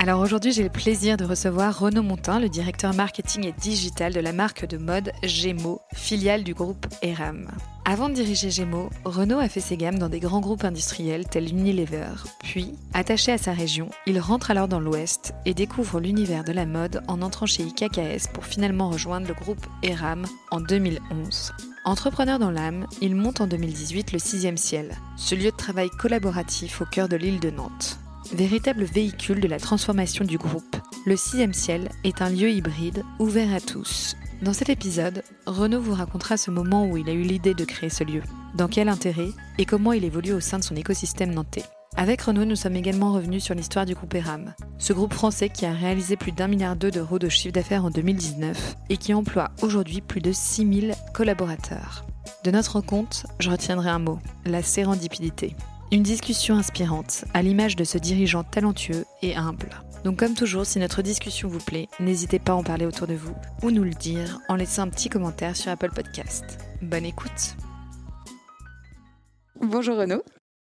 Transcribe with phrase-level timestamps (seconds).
[0.00, 4.20] alors aujourd'hui, j'ai le plaisir de recevoir Renaud Montin, le directeur marketing et digital de
[4.20, 7.48] la marque de mode Gémeaux, filiale du groupe ERAM.
[7.84, 11.50] Avant de diriger Gémeaux, Renaud a fait ses gammes dans des grands groupes industriels tels
[11.50, 12.12] Unilever.
[12.44, 16.64] Puis, attaché à sa région, il rentre alors dans l'Ouest et découvre l'univers de la
[16.64, 21.52] mode en entrant chez IKKS pour finalement rejoindre le groupe ERAM en 2011.
[21.84, 26.82] Entrepreneur dans l'âme, il monte en 2018 le 6 ciel, ce lieu de travail collaboratif
[26.82, 27.98] au cœur de l'île de Nantes.
[28.32, 33.54] Véritable véhicule de la transformation du groupe, le sixième ciel est un lieu hybride ouvert
[33.54, 34.16] à tous.
[34.42, 37.88] Dans cet épisode, Renaud vous racontera ce moment où il a eu l'idée de créer
[37.88, 38.22] ce lieu,
[38.54, 41.64] dans quel intérêt et comment il évolue au sein de son écosystème nantais.
[41.96, 45.64] Avec Renaud, nous sommes également revenus sur l'histoire du groupe ERAM, ce groupe français qui
[45.64, 50.02] a réalisé plus d'un milliard d'euros de chiffre d'affaires en 2019 et qui emploie aujourd'hui
[50.02, 52.04] plus de 6000 collaborateurs.
[52.44, 55.56] De notre rencontre, je retiendrai un mot, la sérendipité.
[55.90, 59.70] Une discussion inspirante, à l'image de ce dirigeant talentueux et humble.
[60.04, 63.14] Donc comme toujours, si notre discussion vous plaît, n'hésitez pas à en parler autour de
[63.14, 66.44] vous ou nous le dire en laissant un petit commentaire sur Apple Podcast.
[66.82, 67.56] Bonne écoute.
[69.62, 70.22] Bonjour Renaud.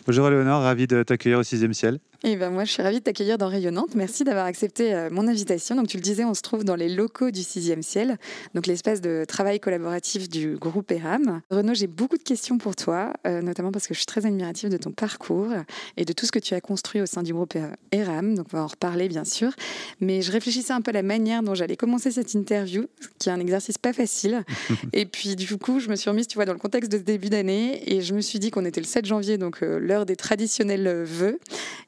[0.07, 1.99] Bonjour Léonore, ravi de t'accueillir au 6 ciel.
[2.25, 3.95] Et eh ben moi, je suis ravie de t'accueillir dans Rayonnante.
[3.95, 5.77] Merci d'avoir accepté euh, mon invitation.
[5.77, 8.17] Donc, tu le disais, on se trouve dans les locaux du 6e ciel,
[8.55, 11.43] donc l'espace de travail collaboratif du groupe ERAM.
[11.51, 14.71] Renaud, j'ai beaucoup de questions pour toi, euh, notamment parce que je suis très admirative
[14.71, 15.49] de ton parcours
[15.97, 17.55] et de tout ce que tu as construit au sein du groupe
[17.93, 18.35] ERAM.
[18.35, 19.53] Donc, on va en reparler, bien sûr.
[20.01, 22.87] Mais je réfléchissais un peu à la manière dont j'allais commencer cette interview,
[23.19, 24.43] qui est un exercice pas facile.
[24.93, 27.03] et puis, du coup, je me suis remise, tu vois, dans le contexte de ce
[27.03, 29.96] début d'année et je me suis dit qu'on était le 7 janvier, donc euh, l'heure
[30.05, 31.39] des traditionnels vœux.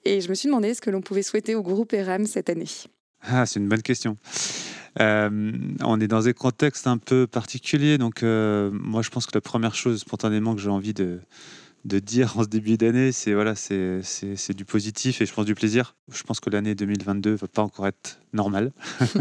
[0.05, 2.69] Et je me suis demandé ce que l'on pouvait souhaiter au groupe ERAM cette année?
[3.23, 4.17] Ah, c'est une bonne question.
[5.01, 5.53] Euh,
[5.83, 9.41] on est dans des contextes un peu particuliers, donc euh, moi je pense que la
[9.41, 11.21] première chose spontanément que j'ai envie de,
[11.85, 14.03] de dire en ce début d'année, c'est voilà, c'est
[14.55, 15.95] du positif et je pense du plaisir.
[16.13, 18.73] Je pense que l'année 2022 va pas encore être normale.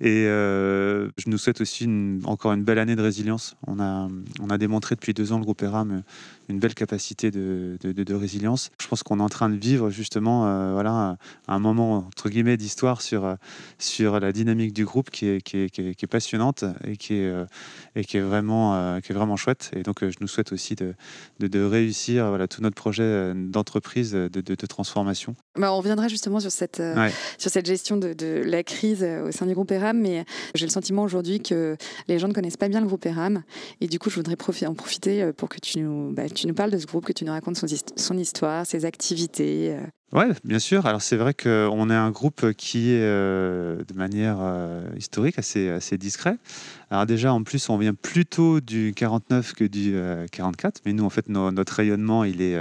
[0.00, 1.88] Et euh, je nous souhaite aussi
[2.24, 3.56] encore une belle année de résilience.
[3.66, 4.08] On a,
[4.40, 6.02] on a démontré depuis deux ans, le groupe ERAM,
[6.48, 8.70] une belle capacité de, de, résilience.
[8.80, 11.16] Je pense qu'on est en train de vivre justement euh, voilà,
[11.48, 13.36] un moment entre guillemets d'histoire sur,
[13.78, 17.32] sur la dynamique du groupe qui est, qui est, qui est, passionnante et qui est,
[17.94, 19.70] et qui est, vraiment, qui est vraiment chouette.
[19.74, 20.94] Et donc je nous souhaite aussi de,
[21.40, 25.36] de, réussir voilà, tout notre projet d'entreprise de, transformation.
[25.56, 26.82] Bah on reviendra justement sur cette,
[27.38, 30.24] sur cette gestion de, la crise au sein du groupe ERAM mais
[30.54, 31.76] j'ai le sentiment aujourd'hui que
[32.08, 33.42] les gens ne connaissent pas bien le groupe ERAM.
[33.80, 36.54] Et du coup, je voudrais en profiter euh, pour que tu nous, bah, tu nous
[36.54, 39.80] parles de ce groupe, que tu nous racontes son histoire, ses activités, euh,
[40.12, 40.86] oui, bien sûr.
[40.86, 45.98] Alors c'est vrai qu'on est un groupe qui est euh, de manière euh, historique assez,
[45.98, 46.36] discret.
[46.90, 49.96] Alors déjà, en plus, on vient plutôt du 49 que du
[50.30, 50.76] 44.
[50.76, 52.56] Euh, Mais nous, en fait, notre rayonnement, il est,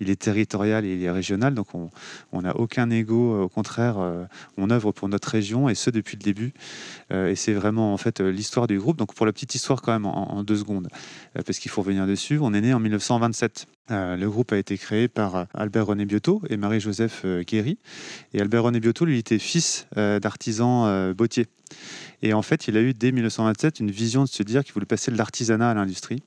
[0.00, 1.54] il est territorial et il est régional.
[1.54, 3.42] Donc on n'a aucun ego.
[3.42, 3.98] Au contraire,
[4.56, 6.54] on œuvre pour notre région et ce depuis le début.
[7.10, 8.96] et c'est vraiment en fait l'histoire du groupe.
[8.96, 10.88] Donc pour la petite histoire quand même en deux secondes,
[11.34, 12.38] parce qu'il faut revenir dessus.
[12.40, 13.66] On est né en 1927.
[13.90, 17.78] Euh, le groupe a été créé par euh, Albert René Biotto et Marie-Joseph euh, Guéry.
[18.34, 21.46] Et Albert René Biotto, lui, était fils d'artisan bottier.
[22.22, 24.86] Et en fait, il a eu dès 1927 une vision de se dire qu'il voulait
[24.86, 26.22] passer de l'artisanat à l'industrie.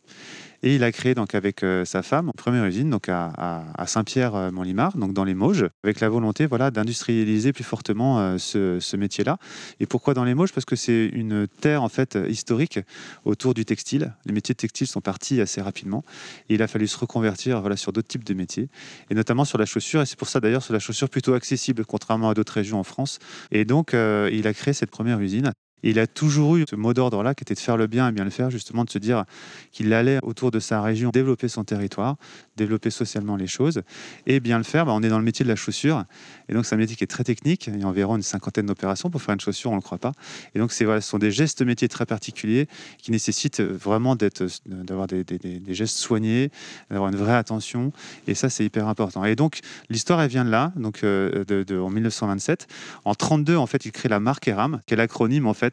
[0.61, 4.97] Et il a créé donc avec euh, sa femme une première usine donc à, Saint-Pierre-Montlimar,
[4.97, 9.37] donc dans les Mauges, avec la volonté voilà d'industrialiser plus fortement euh, ce, métier-là.
[9.79, 10.51] Et pourquoi dans les Mauges?
[10.51, 12.79] Parce que c'est une terre en fait historique
[13.23, 14.13] autour du textile.
[14.25, 16.03] Les métiers de textile sont partis assez rapidement.
[16.49, 18.69] Et il a fallu se reconvertir voilà sur d'autres types de métiers,
[19.09, 20.01] et notamment sur la chaussure.
[20.01, 22.83] Et c'est pour ça d'ailleurs sur la chaussure plutôt accessible, contrairement à d'autres régions en
[22.83, 23.19] France.
[23.51, 25.53] Et donc euh, il a créé cette première usine
[25.83, 28.23] il a toujours eu ce mot d'ordre-là qui était de faire le bien et bien
[28.23, 29.25] le faire, justement de se dire
[29.71, 32.17] qu'il allait autour de sa région développer son territoire,
[32.57, 33.81] développer socialement les choses
[34.25, 34.85] et bien le faire.
[34.85, 36.03] Bah, on est dans le métier de la chaussure
[36.47, 37.67] et donc c'est un métier qui est très technique.
[37.67, 39.97] Il y a environ une cinquantaine d'opérations pour faire une chaussure, on ne le croit
[39.97, 40.11] pas.
[40.55, 42.67] Et donc ce sont des gestes métiers très particuliers
[42.97, 45.23] qui nécessitent vraiment d'être, d'avoir des,
[45.69, 46.51] gestes soignés,
[46.89, 47.91] d'avoir une vraie attention
[48.27, 49.23] et ça c'est hyper important.
[49.23, 49.59] Et donc
[49.89, 52.67] l'histoire elle vient de là, donc euh, en 1927.
[53.05, 55.68] En 32 en fait il crée la marque ERAM, qui est l'acronyme en fait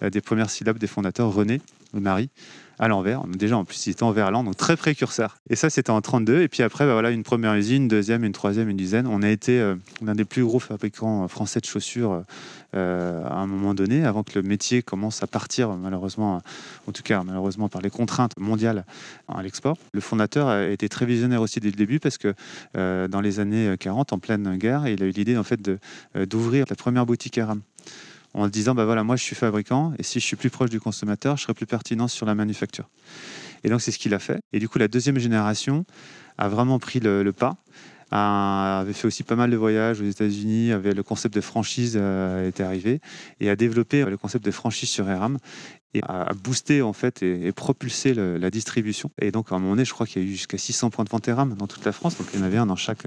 [0.00, 1.60] fait des premières syllabes des fondateurs, René
[1.94, 2.30] et Marie
[2.80, 3.26] à l'envers.
[3.26, 5.36] Déjà, en plus, il était en donc très précurseur.
[5.50, 6.40] Et ça, c'était en 32.
[6.40, 9.06] Et puis après, bah, voilà, une première usine, une deuxième, une troisième, une dizaine.
[9.06, 12.24] On a été euh, l'un des plus gros fabricants français de chaussures
[12.74, 16.40] euh, à un moment donné, avant que le métier commence à partir, malheureusement,
[16.86, 18.86] en tout cas, malheureusement, par les contraintes mondiales
[19.28, 19.76] à l'export.
[19.92, 22.32] Le fondateur a été très visionnaire aussi dès le début, parce que
[22.78, 25.70] euh, dans les années 40, en pleine guerre, il a eu l'idée en fait
[26.14, 27.60] d'ouvrir la première boutique Aram
[28.34, 30.80] en disant bah voilà moi je suis fabricant et si je suis plus proche du
[30.80, 32.88] consommateur je serai plus pertinent sur la manufacture.
[33.64, 34.40] Et donc c'est ce qu'il a fait.
[34.52, 35.84] Et du coup la deuxième génération
[36.38, 37.56] a vraiment pris le, pas
[38.12, 42.62] avait fait aussi pas mal de voyages aux États-Unis, le concept de franchise euh, était
[42.62, 43.00] arrivé
[43.38, 45.38] et a développé le concept de franchise sur ERAM
[45.94, 49.10] et a boosté en fait et, propulsé la distribution.
[49.20, 51.04] Et donc à un moment donné, je crois qu'il y a eu jusqu'à 600 points
[51.04, 53.04] de vente ERAM dans toute la France, donc il y en avait un dans chaque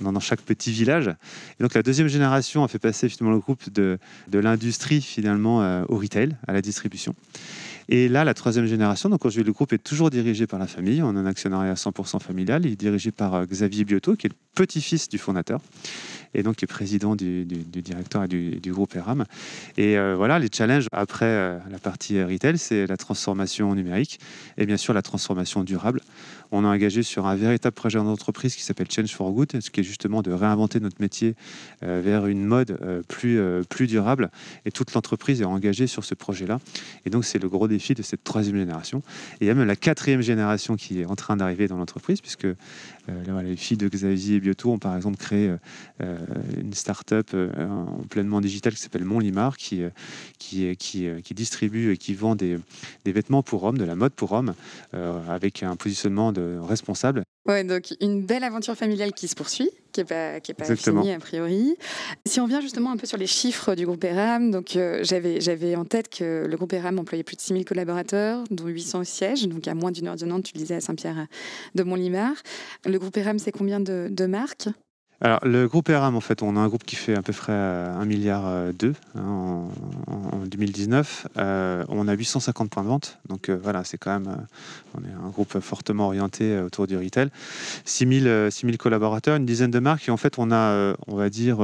[0.00, 1.08] dans, chaque petit village.
[1.08, 5.62] Et donc la deuxième génération a fait passer finalement le groupe de, de l'industrie finalement
[5.62, 7.14] euh, au retail, à la distribution.
[7.88, 11.02] Et là, la troisième génération, donc aujourd'hui le groupe est toujours dirigé par la famille,
[11.02, 14.30] on a un actionnariat 100% familial, il est dirigé par euh, Xavier Biotto, qui est
[14.30, 15.60] le petit-fils du fondateur
[16.32, 19.24] et donc qui est président du, directeur et du, groupe ERAM.
[19.76, 24.20] Et euh, voilà, les challenges après la partie retail, c'est la transformation numérique
[24.56, 26.00] et bien sûr la transformation durable
[26.52, 29.80] on a engagé sur un véritable projet d'entreprise qui s'appelle Change for Good, ce qui
[29.80, 31.34] est justement de réinventer notre métier
[31.82, 34.30] euh, vers une mode euh, plus, euh, plus durable.
[34.64, 36.58] Et toute l'entreprise est engagée sur ce projet-là.
[37.04, 39.02] Et donc, c'est le gros défi de cette troisième génération.
[39.40, 42.20] Et il y a même la quatrième génération qui est en train d'arriver dans l'entreprise,
[42.20, 42.48] puisque
[43.08, 45.54] les filles de Xavier et Bioto ont par exemple créé
[46.00, 47.34] une start-up
[48.08, 49.82] pleinement digitale qui s'appelle Montlimar, qui,
[50.38, 52.58] qui, distribue et qui vend des,
[53.04, 54.54] vêtements pour hommes, de la mode pour hommes,
[54.92, 56.32] avec un positionnement
[56.62, 57.24] responsable.
[57.46, 60.76] Ouais, donc une belle aventure familiale qui se poursuit, qui n'est pas, qui est pas
[60.76, 61.74] finie a priori.
[62.26, 65.40] Si on vient justement un peu sur les chiffres du groupe ERAM, donc euh, j'avais,
[65.40, 69.04] j'avais en tête que le groupe ERAM employait plus de 6000 collaborateurs, dont 800 au
[69.04, 71.26] siège, donc à moins d'une heure de Nantes, tu le disais, à Saint-Pierre
[71.74, 72.34] de Montlimar.
[72.84, 74.68] Le groupe ERAM, c'est combien de, de marques?
[75.22, 77.52] Alors, le groupe ERAM, en fait, on a un groupe qui fait à peu près
[77.52, 78.72] 1 milliard hein,
[79.18, 79.68] en,
[80.06, 81.26] en, 2019.
[81.36, 83.18] Euh, on a 850 points de vente.
[83.28, 84.28] Donc, euh, voilà, c'est quand même.
[84.28, 87.28] Euh, on est un groupe fortement orienté autour du retail.
[87.84, 90.08] 6000, 6000 collaborateurs, une dizaine de marques.
[90.08, 91.58] Et en fait, on a, on va dire,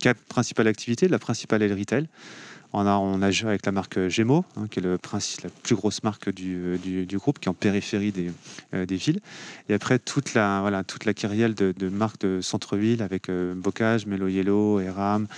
[0.00, 1.06] quatre principales activités.
[1.06, 2.08] La principale est le retail.
[2.74, 5.50] On a, on a joué avec la marque Gémeaux, hein, qui est le principe, la
[5.62, 8.30] plus grosse marque du, du, groupe, qui est en périphérie des,
[8.74, 9.20] euh, des, villes.
[9.70, 13.54] Et après, toute la, voilà, toute la kyrielle de, de marques de centre-ville avec euh,
[13.54, 15.28] Bocage, Melo Yellow, Eram,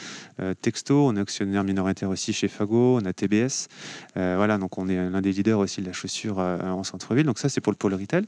[0.41, 1.07] euh, Texto.
[1.07, 3.69] On est actionnaire minoritaire aussi chez Fago, on a TBS.
[4.17, 7.27] voilà, donc on est l'un des leaders aussi de la chaussure en centre-ville.
[7.27, 8.25] Donc ça, c'est pour le pôle retail.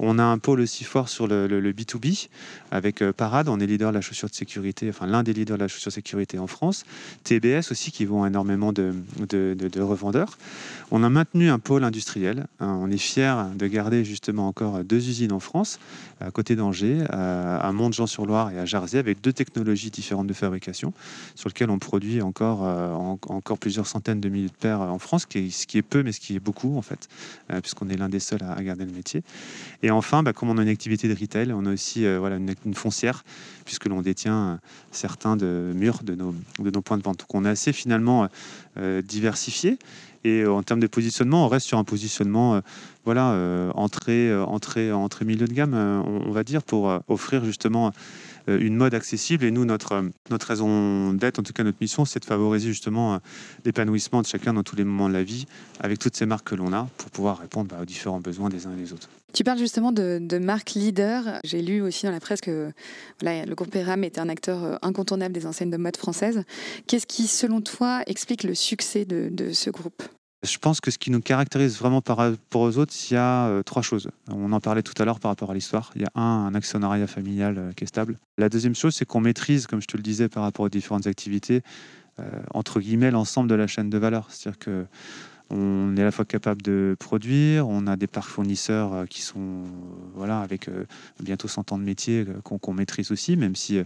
[0.00, 2.28] On a un pôle aussi fort sur le, le, B2B
[2.72, 3.48] avec Parade.
[3.48, 5.90] On est leader de la chaussure de sécurité, enfin l'un des leaders de la chaussure
[5.90, 6.84] de sécurité en France.
[7.22, 8.94] TBS aussi, qui vont énormément de,
[9.28, 10.38] de, revendeurs.
[10.90, 12.46] On a maintenu un pôle industriel.
[12.60, 12.78] Hein.
[12.80, 15.78] On est fier de garder justement encore deux usines en France,
[16.20, 20.94] à côté d'Angers, à Mont-Jean-sur-Loire et à Jarzier, avec deux technologies différentes de fabrication,
[21.34, 25.26] sur lesquelles on produit encore, euh, encore plusieurs centaines de milliers de paires en France,
[25.30, 27.08] ce qui est peu, mais ce qui est beaucoup en fait,
[27.50, 29.22] euh, puisqu'on est l'un des seuls à, garder le métier.
[29.82, 32.36] Et enfin, bah, comme on a une activité de retail, on a aussi euh, voilà,
[32.36, 33.24] une, une, foncière,
[33.64, 34.58] puisque l'on détient
[34.90, 37.20] certains de murs de nos, de nos points de vente.
[37.20, 38.21] Donc on est assez finalement
[38.78, 39.78] euh, diversifié.
[40.24, 42.60] Et euh, en termes de positionnement, on reste sur un positionnement, euh,
[43.04, 43.36] voilà,
[43.74, 47.90] entrée, entrée, entrée milieu de gamme, on, va dire, pour offrir justement
[48.46, 49.44] une mode accessible.
[49.44, 53.20] Et nous, notre, notre raison d'être, en tout cas notre mission, c'est de favoriser justement
[53.64, 55.46] l'épanouissement de chacun dans tous les moments de la vie,
[55.80, 58.66] avec toutes ces marques que l'on a, pour pouvoir répondre bah, aux différents besoins des
[58.66, 59.08] uns et des autres.
[59.32, 61.40] Tu parles justement de, de marque leader.
[61.44, 62.70] J'ai lu aussi dans la presse que
[63.22, 66.42] le groupe Eram était un acteur euh, incontournable des enseignes de mode françaises.
[66.86, 70.02] Qu'est-ce qui, selon toi, explique le succès de ce groupe?
[70.42, 73.46] Je pense que ce qui nous caractérise vraiment par rapport aux autres, il y a
[73.46, 74.10] euh, trois choses.
[74.28, 75.92] On en parlait tout à l'heure par rapport à l'histoire.
[75.94, 78.18] Il y a un, actionnariat familial euh, qui est stable.
[78.38, 81.06] La deuxième chose, c'est qu'on maîtrise, comme je te le disais, par rapport aux différentes
[81.06, 81.62] activités,
[82.52, 84.26] entre guillemets, l'ensemble de la chaîne de valeur.
[84.28, 84.84] C'est-à-dire que
[85.52, 89.20] on est à la fois capable de produire, on a des parcs fournisseurs euh, qui
[89.20, 89.66] sont euh,
[90.14, 90.84] voilà, avec euh,
[91.20, 93.78] bientôt 100 ans de métier qu'on maîtrise aussi, même si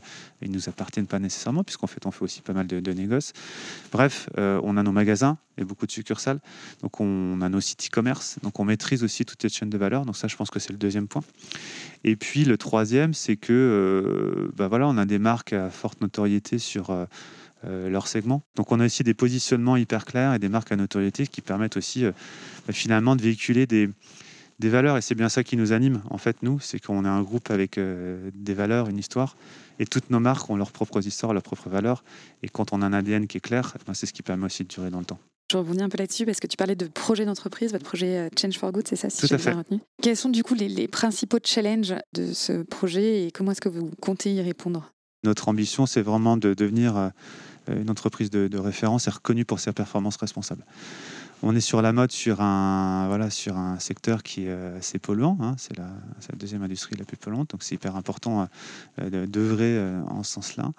[0.42, 3.32] ils nous appartiennent pas nécessairement, puisqu'en fait on fait aussi pas mal de, négoces.
[3.92, 6.40] Bref, on a nos magasins et beaucoup de succursales,
[6.82, 10.04] donc on a nos sites e-commerce, donc on maîtrise aussi toute cette chaîne de valeur.
[10.06, 11.22] Donc ça, je pense que c'est le deuxième point.
[12.04, 16.58] Et puis le troisième, c'est que bah voilà, on a des marques à forte notoriété
[16.58, 17.06] sur
[17.64, 18.42] leur segment.
[18.56, 21.76] Donc on a aussi des positionnements hyper clairs et des marques à notoriété qui permettent
[21.76, 22.12] aussi euh,
[22.66, 23.88] bah, finalement de véhiculer des,
[24.58, 27.08] des valeurs et c'est bien ça qui nous anime en fait nous c'est qu'on est
[27.08, 29.36] un groupe avec euh, des valeurs une histoire
[29.78, 32.04] et toutes nos marques ont leurs propres histoires leurs propres valeurs
[32.42, 34.46] et quand on a un ADN qui est clair eh ben, c'est ce qui permet
[34.46, 35.18] aussi de durer dans le temps
[35.50, 38.28] Je rebondis un peu là-dessus parce que tu parlais de projet d'entreprise, votre projet euh,
[38.40, 39.50] Change for Good, c'est ça, si Tout j'ai à fait.
[39.50, 39.80] bien retenu.
[40.02, 43.68] Quels sont du coup les, les principaux challenges de ce projet et comment est-ce que
[43.68, 44.90] vous comptez y répondre?
[45.26, 47.10] Notre ambition, c'est vraiment de devenir euh,
[47.68, 50.64] une entreprise de, référence et reconnue pour ses performances responsables.
[51.42, 55.00] On est sur la mode sur un, voilà, sur un secteur qui est euh, assez
[55.00, 55.36] polluant.
[55.40, 55.56] hein.
[55.58, 55.88] C'est la,
[56.36, 58.48] deuxième industrie la plus polluante, donc c'est hyper important
[59.00, 60.70] euh, d'œuvrer en ce sens-là.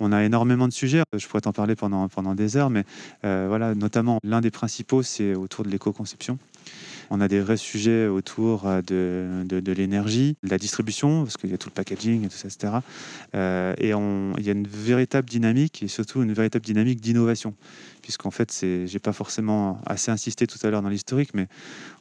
[0.00, 1.02] On a énormément de sujets.
[1.14, 2.84] Je pourrais t'en parler pendant, pendant des heures, mais
[3.22, 6.38] voilà, notamment l'un des principaux, c'est autour de l'éco-conception.
[7.10, 11.50] On a des vrais sujets autour euh, de, de, l'énergie, de la distribution, parce qu'il
[11.50, 12.72] y a tout le packaging et ça, etc.
[13.34, 17.54] Euh, et on- il y a une véritable dynamique et surtout une véritable dynamique d'innovation.
[18.04, 21.48] Puisqu'en fait, c'est, j'ai pas forcément assez insisté tout à l'heure dans l'historique, mais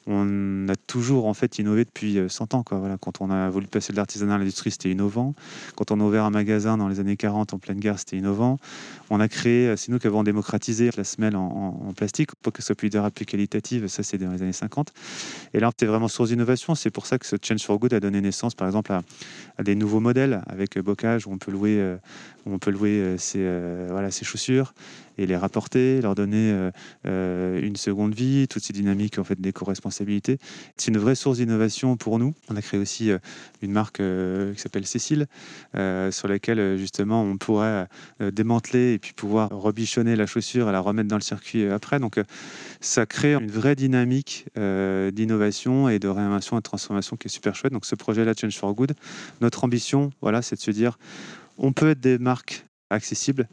[0.05, 2.63] on a toujours en fait innové depuis euh, 100 ans.
[2.63, 2.77] Quoi.
[2.77, 5.33] Voilà, quand on a voulu passer de l'artisanat à l'industrie, c'était innovant.
[5.77, 8.59] Quand on a ouvert un magasin dans les années 40 en pleine guerre, c'était innovant.
[9.09, 12.61] On a créé, euh, c'est nous qui avons démocratisé la semelle en, plastique pour que
[12.61, 13.87] ce soit plus durable, plus qualitative.
[13.87, 14.91] Ça, c'est dans les années 50.
[15.53, 16.75] Et là, c'est vraiment source d'innovation.
[16.75, 19.75] C'est pour ça que ce Change for Good a donné naissance, par exemple, à, des
[19.75, 21.95] nouveaux modèles avec euh, Bocage où on peut louer, euh,
[22.45, 24.73] on peut louer euh, ses, euh, voilà, chaussures
[25.19, 26.71] et les rapporter, leur donner
[27.05, 30.39] euh, une seconde vie, toutes ces dynamiques en fait d'éco-responsabilité.
[30.75, 32.33] C'est une vraie source d'innovation pour nous.
[32.49, 33.11] On a créé aussi
[33.61, 35.27] une marque qui s'appelle Cécile,
[35.75, 37.87] sur laquelle justement on pourrait
[38.19, 41.99] démanteler et puis pouvoir rebichonner la chaussure et la remettre dans le circuit après.
[41.99, 42.19] Donc
[42.81, 47.53] ça crée une vraie dynamique d'innovation et de réinvention et de transformation qui est super
[47.53, 47.73] chouette.
[47.73, 48.93] Donc ce projet-là, Change for Good,
[49.41, 50.97] notre ambition, voilà, c'est de se dire,
[51.57, 53.47] on peut être des marques accessibles,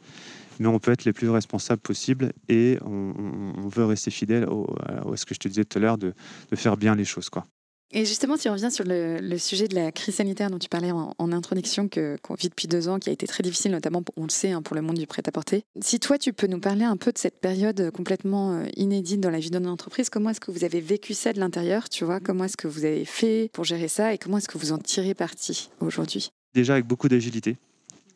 [0.59, 5.25] mais on peut être les plus responsables possibles et on, veut rester fidèle à ce
[5.25, 6.12] que je te disais tout à l'heure de,
[6.50, 7.30] de faire bien les choses.
[7.30, 7.47] Quoi.
[7.92, 10.92] Et justement, tu reviens sur le, le sujet de la crise sanitaire dont tu parlais
[10.92, 14.02] en, en introduction, que- qu'on vit depuis deux ans, qui a été très difficile, notamment,
[14.16, 15.64] on le sait, hein, pour le monde du prêt-à-porter.
[15.80, 19.30] Si toi, tu peux nous parler un peu de cette période complètement euh, inédite dans
[19.30, 22.21] la vie d'une entreprise, comment est-ce que vous avez vécu ça de l'intérieur, tu vois?
[22.21, 24.78] Comment est-ce que vous avez fait pour gérer ça et comment est-ce que vous en
[24.78, 26.30] tirez parti aujourd'hui?
[26.54, 27.57] Déjà avec beaucoup d'agilité.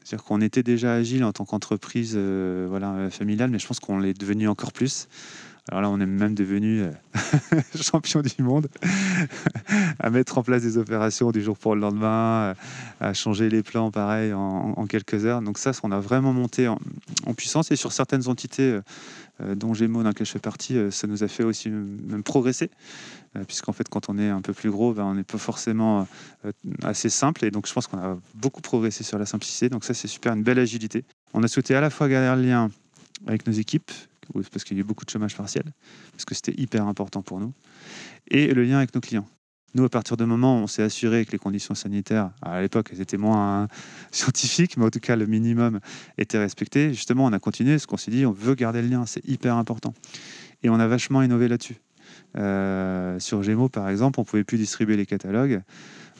[0.05, 3.81] C'est-à-dire qu'on était déjà agile en tant qu'entreprise euh, voilà, euh, familiale, mais je pense
[3.81, 5.09] qu'on l'est devenu encore plus.
[5.71, 6.91] Alors là, on est même devenu euh,
[7.81, 8.69] champion du monde
[9.99, 12.55] à mettre en place des opérations du jour pour le lendemain, euh,
[13.01, 15.41] à changer les plans pareil en, quelques heures.
[15.41, 16.79] Donc ça, on a vraiment monté en,
[17.35, 18.81] puissance et sur certaines entités,
[19.41, 22.71] euh, dont Gémeaux, dans lesquelles je fais partie, ça nous a fait aussi même progresser,
[23.47, 26.07] puisqu'en fait, quand on est un peu plus gros, ben, on n'est pas forcément
[26.83, 27.45] assez simple.
[27.45, 29.71] Et donc, je pense qu'on a beaucoup progressé sur la simplicité.
[29.71, 31.05] Donc ça, c'est super, une belle agilité.
[31.33, 32.71] On a souhaité à la fois garder le lien
[33.27, 33.91] avec nos équipes,
[34.51, 35.65] parce qu'il y a eu beaucoup de chômage partiel,
[36.13, 37.53] parce que c'était hyper important pour nous,
[38.29, 39.27] et le lien avec nos clients.
[39.75, 42.91] Nous, à partir du moment où on s'est assuré que les conditions sanitaires, à l'époque,
[42.93, 43.67] elles étaient moins
[44.13, 45.81] scientifiques, mais en tout cas, le minimum
[46.17, 49.05] était respecté, justement, on a continué, parce qu'on s'est dit, on veut garder le lien,
[49.05, 49.93] c'est hyper important.
[50.63, 51.77] Et on a vachement innové là-dessus.
[52.37, 55.63] Euh, sur Gémeaux, par exemple, on pouvait plus distribuer les catalogues.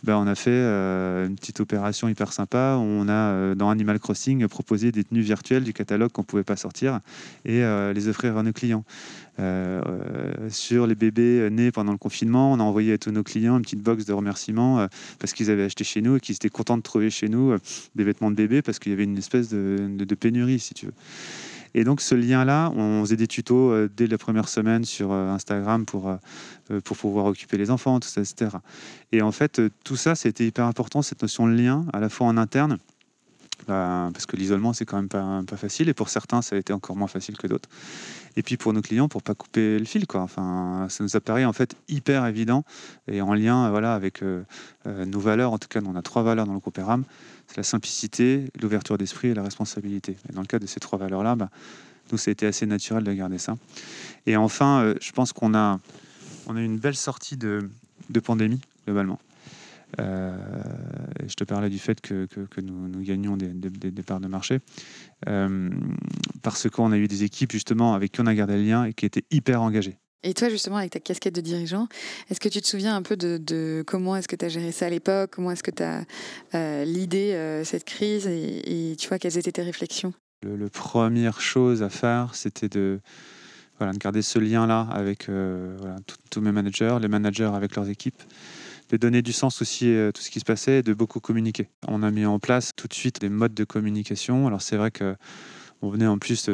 [0.05, 2.77] Ben, on a fait euh, une petite opération hyper sympa.
[2.79, 6.45] On a, euh, dans Animal Crossing, proposé des tenues virtuelles du catalogue qu'on ne pouvait
[6.45, 7.01] pas sortir
[7.47, 8.85] et euh, les offrir à nos clients.
[10.51, 13.63] Sur les bébés nés pendant le confinement, on a envoyé à tous nos clients une
[13.63, 14.87] petite box de remerciements
[15.19, 17.57] parce qu'ils avaient acheté chez nous et qu'ils étaient contents de trouver chez nous
[17.97, 20.93] des vêtements de bébé parce qu'il y avait une espèce de pénurie, si tu veux.
[21.75, 25.31] Et donc ce lien-là, on faisait des tutos euh, dès la première semaine sur euh,
[25.31, 28.57] Instagram pour, euh, pour pouvoir occuper les enfants, tout ça, etc.
[29.13, 32.29] Et en fait, tout ça, c'était hyper important, cette notion de lien, à la fois
[32.29, 32.79] en interne,
[33.67, 36.73] bah, parce que l'isolement, c'est quand même pas facile, et pour certains, ça a été
[36.73, 37.69] encore moins facile que d'autres.
[38.37, 40.21] Et puis pour nos clients, pour pas couper le fil, quoi.
[40.23, 42.65] Enfin, ça nous apparaît en fait hyper évident
[43.07, 44.43] et en lien, voilà, avec euh,
[44.87, 45.53] euh, nos valeurs.
[45.53, 47.05] En tout cas, on a trois valeurs dans le groupe ERAM
[47.47, 50.17] c'est la simplicité, l'ouverture d'esprit et la responsabilité.
[50.29, 51.51] Et dans le cas de ces trois valeurs-là, bah,
[52.11, 53.57] nous, ça a été assez naturel de garder ça.
[54.27, 55.79] Et enfin, euh, je pense qu'on a,
[56.47, 57.69] on a une belle sortie de
[58.25, 59.19] pandémie, globalement.
[60.01, 60.37] Euh,
[61.27, 64.03] je te parlais du fait que, que- que nous, nous gagnions des, des- des- des
[64.03, 64.61] parts de marché.
[65.29, 65.71] Euh,
[66.43, 68.93] parce qu'on a eu des équipes, justement, avec qui on a gardé le lien et
[68.93, 69.99] qui étaient hyper engagées.
[70.27, 71.87] Et toi, justement, avec ta casquette de dirigeant,
[72.31, 74.73] est-ce que tu te souviens un peu de, de comment est-ce que tu as géré
[74.73, 76.05] ça à l'époque Comment est-ce que tu as
[76.55, 80.15] euh, l'idée euh, cette crise et, et tu vois, quelles étaient tes réflexions?
[80.43, 83.01] Le, le première chose à faire, c'était de,
[83.79, 85.97] voilà, de garder ce lien-là avec voilà,
[86.31, 88.23] tous mes managers, les managers avec leurs équipes,
[88.95, 91.69] de donner du sens aussi à tout ce qui se passait et de beaucoup communiquer.
[91.89, 94.47] On a mis en place tout de suite des modes de communication.
[94.47, 95.17] Alors c'est vrai que
[95.83, 96.49] on venait en plus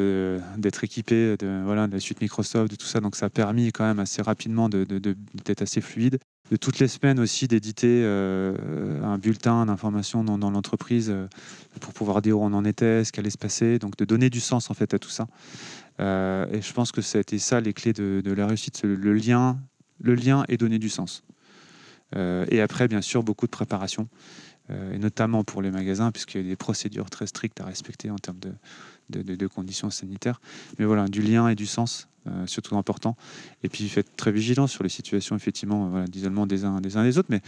[0.57, 3.85] d'être équipé de, voilà, la suite Microsoft, de tout ça, donc ça a permis quand
[3.85, 6.19] même assez rapidement d'être assez fluide.
[6.51, 11.29] De toutes les semaines aussi d'éditer euh, un bulletin d'information dans, l'entreprise euh,
[11.79, 14.31] pour pouvoir dire où on en était, ce qui allait se passer, donc de donner
[14.31, 15.29] du sens en fait à tout ça.
[16.01, 18.83] Euh, et je pense que ça a été ça les clés de, de la réussite,
[18.83, 19.61] le lien,
[20.01, 21.23] le lien et donner du sens.
[22.17, 24.09] Et après, bien sûr, beaucoup de préparation.
[24.71, 28.11] Euh, et notamment pour les magasins, puisqu'il y a des procédures très strictes à respecter
[28.11, 28.39] en termes
[29.09, 30.41] de, conditions sanitaires.
[30.79, 33.17] Mais voilà, du lien et du sens, euh, surtout important.
[33.65, 37.31] Et puis faites très vigilant sur les situations, effectivement, d'isolement des uns, des des autres.
[37.31, 37.41] Mais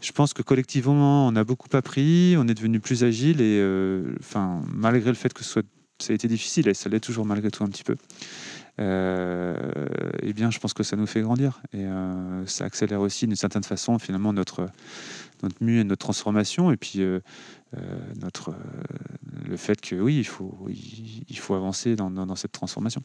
[0.00, 4.16] je pense que collectivement, on a beaucoup appris, on est devenu plus agile, et euh,
[4.72, 5.60] malgré le fait que ça
[6.08, 7.96] a été difficile, et ça l'est toujours malgré tout un petit peu,
[8.78, 11.60] eh bien, je pense que ça nous fait grandir.
[11.72, 11.84] Et
[12.46, 14.68] ça accélère aussi, d'une certaine façon, finalement, notre
[15.42, 17.20] notre mue et notre transformation, et puis euh,
[17.76, 17.80] euh,
[18.20, 18.54] notre, euh,
[19.48, 23.02] le fait que oui, il faut, il, faut avancer dans, dans, cette transformation.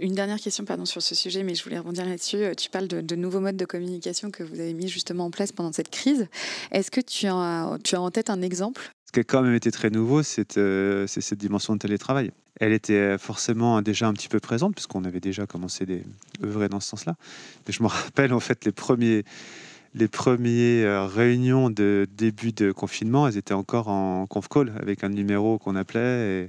[0.00, 2.38] Une dernière question pardon, sur ce sujet, mais je voulais rebondir là-dessus.
[2.56, 5.72] Tu parles de, nouveaux modes de communication que vous avez mis justement en place pendant
[5.72, 6.28] cette crise.
[6.72, 8.90] Est-ce que tu as, tu as en tête un exemple?
[9.06, 10.52] Ce qui a quand même été très nouveau, c'est
[11.06, 12.30] cette dimension de télétravail.
[12.60, 16.80] Elle était forcément déjà un petit peu présente, puisqu'on avait déjà commencé à œuvrer dans
[16.80, 17.14] ce sens-là.
[17.66, 19.24] Mais je me rappelle en fait les premiers
[19.94, 25.04] les premières euh, réunions de début de confinement, elles étaient encore en conf call avec
[25.04, 26.46] un numéro qu'on appelait.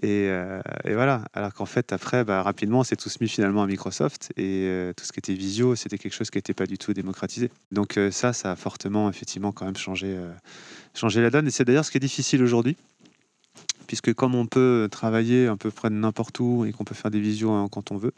[0.00, 1.24] Et, euh, voilà.
[1.34, 4.92] Alors qu'en fait, après, bah, rapidement, on s'est tous mis finalement à Microsoft et euh,
[4.92, 7.50] tout ce qui était visio, c'était quelque chose qui n'était pas du tout démocratisé.
[7.72, 10.16] Donc ça, ça a fortement, effectivement, quand même changé
[11.20, 11.48] la donne.
[11.48, 12.76] Et c'est d'ailleurs ce qui est difficile aujourd'hui,
[13.88, 17.10] puisque comme on peut travailler un peu près de n'importe où et qu'on peut faire
[17.10, 18.12] des visios hein, quand on veut,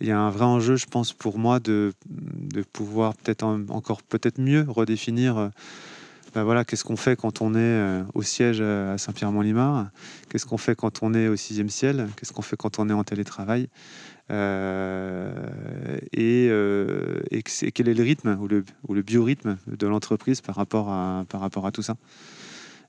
[0.00, 4.02] il y a un vrai enjeu, je pense, pour moi, de, de pouvoir peut-être encore
[4.02, 5.50] peut-être mieux redéfinir.
[6.34, 9.88] Ben voilà, qu'est-ce qu'on fait quand on est euh, au siège à Saint-Pierre-Mont-Limard
[10.28, 12.92] Qu'est-ce qu'on fait quand on est au sixième ciel Qu'est-ce qu'on fait quand on est
[12.92, 13.68] en télétravail
[14.30, 15.32] euh,
[16.12, 16.48] et,
[17.36, 21.24] et, quel est le rythme ou le, ou le biorhythme de l'entreprise par, rapport à,
[21.28, 21.96] par rapport à tout ça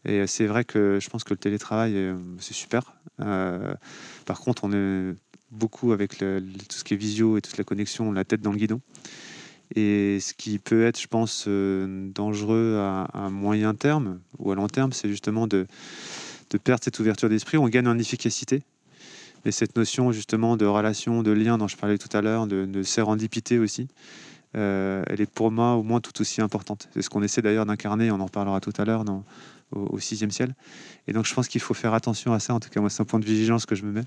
[0.05, 2.93] et c'est vrai que je pense que le télétravail, c'est super.
[3.17, 5.13] par contre, on est
[5.51, 6.25] beaucoup avec tout
[6.69, 8.81] ce qui est visio et toute la connexion, la tête dans le guidon.
[9.75, 14.67] Et ce qui peut être, je pense, euh, dangereux à, moyen terme ou à long
[14.67, 15.67] terme, c'est justement de,
[16.63, 17.57] perdre cette ouverture d'esprit.
[17.57, 18.63] On gagne en efficacité,
[19.45, 22.65] mais cette notion justement de relation, de lien dont je parlais tout à l'heure, de,
[22.65, 23.87] de sérendipité aussi,
[24.57, 26.89] euh, elle est pour moi au moins tout aussi importante.
[26.93, 29.05] C'est ce qu'on essaie d'ailleurs d'incarner, on en parlera tout à l'heure
[29.71, 30.55] au, sixième ciel.
[31.07, 33.01] Et donc je pense qu'il faut faire attention à ça, en tout cas moi c'est
[33.01, 34.03] un point de vigilance que je me mets.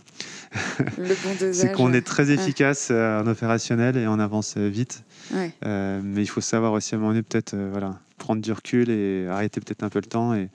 [1.52, 5.04] c'est qu'on est très efficace euh, en opérationnel et on avance euh, vite.
[5.32, 9.26] mais il faut savoir aussi à un moment donné peut-être voilà, prendre du recul et
[9.28, 10.48] arrêter peut-être un peu le temps et,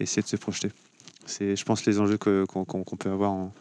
[0.00, 0.72] essayer de se projeter.
[1.26, 3.52] C'est je pense les enjeux qu'on peut avoir en,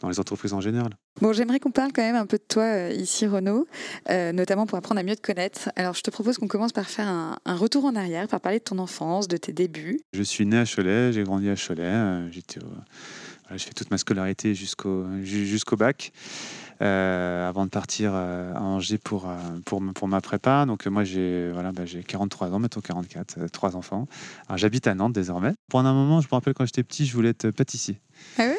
[0.00, 0.90] dans les entreprises en général.
[1.20, 3.66] Bon, j'aimerais qu'on parle quand même un peu de toi euh, ici, Renaud,
[4.08, 5.70] euh, notamment pour apprendre à mieux te connaître.
[5.76, 8.64] Alors, je te propose qu'on commence par faire un, retour en arrière, par parler de
[8.64, 10.00] ton enfance, de tes débuts.
[10.12, 11.82] Je suis né à Cholet, j'ai grandi à Cholet.
[11.82, 12.60] Euh, j'étais,
[13.50, 16.12] j'ai fait toute ma scolarité jusqu'au, jusqu'au bac.
[16.80, 19.28] avant de partir à Angers pour,
[19.66, 20.64] pour, pour ma prépa.
[20.64, 24.06] Donc moi j'ai voilà, bah, j'ai 43 ans, maintenant 44, trois enfants.
[24.48, 25.52] Alors j'habite à Nantes désormais.
[25.68, 28.00] Pendant un moment, je me rappelle quand j'étais petit, je voulais être pâtissier.
[28.38, 28.56] Ah oui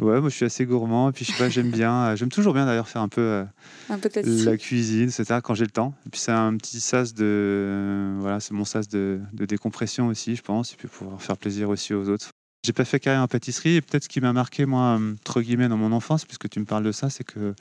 [0.00, 2.28] Ouais, moi je suis assez gourmand et puis je sais pas, j'aime bien, euh, j'aime
[2.28, 3.44] toujours bien d'ailleurs faire un peu, euh,
[3.88, 5.38] un peu la cuisine, etc.
[5.42, 5.94] quand j'ai le temps.
[6.06, 10.08] Et puis c'est un petit sas de, euh, voilà, c'est mon sas de, de, décompression
[10.08, 12.30] aussi, je pense, et puis pouvoir faire plaisir aussi aux autres.
[12.64, 15.68] J'ai pas fait carrière en pâtisserie et peut-être ce qui m'a marqué moi, entre guillemets,
[15.68, 17.54] dans mon enfance, puisque tu me parles de ça, c'est que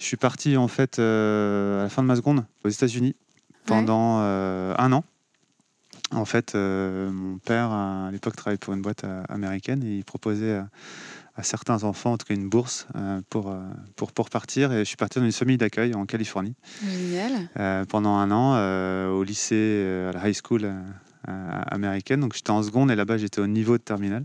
[0.00, 3.14] je suis parti en fait à la fin de ma seconde aux États-Unis
[3.66, 5.04] pendant un an.
[6.12, 10.62] En fait, mon père à l'époque travaillait pour une boîte américaine et il proposait
[11.38, 13.60] à certains enfants, en tout cas une bourse euh, pour, euh,
[13.94, 14.72] pour, pour partir.
[14.72, 16.54] Et je suis parti dans une famille d'accueil en Californie.
[16.84, 17.32] Génial.
[17.58, 18.58] Euh, pendant un an
[19.12, 20.68] au lycée, à la high school
[21.24, 22.20] américaine.
[22.20, 24.24] Donc j'étais en seconde et là-bas j'étais au niveau de terminale.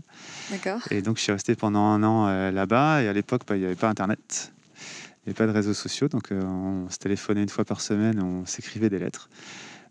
[0.50, 0.80] D'accord.
[0.90, 3.02] Et donc je suis resté pendant un an là-bas.
[3.02, 4.52] Et à l'époque, bah, il n'y avait pas Internet.
[4.74, 6.08] Il n'y avait pas de réseaux sociaux.
[6.08, 9.28] Donc on se téléphonait une fois par semaine, on s'écrivait des lettres.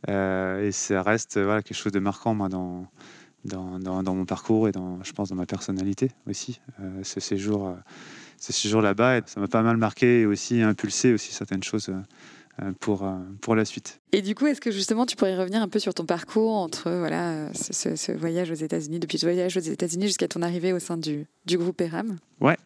[0.10, 2.86] et ça reste voilà, quelque chose de marquant moi, dans,
[3.46, 6.60] dans, dans, mon parcours et dans, je pense, dans ma personnalité aussi.
[6.80, 7.74] Euh, ce séjour, euh,
[8.38, 12.72] ce séjour là-bas, ça m'a pas mal marqué et aussi impulsé aussi certaines choses euh,
[12.80, 13.10] pour,
[13.42, 14.00] pour la suite.
[14.12, 16.92] Et du coup, est-ce que justement tu pourrais revenir un peu sur ton parcours entre
[16.92, 20.80] voilà, ce, ce voyage aux États-Unis, depuis ce voyage aux États-Unis jusqu'à ton arrivée au
[20.80, 22.18] sein du, du groupe ERAM?
[22.40, 22.58] Ouais.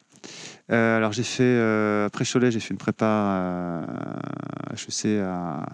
[0.69, 5.65] Euh, alors j'ai fait, euh, après Cholet, j'ai fait une prépa à HEC à,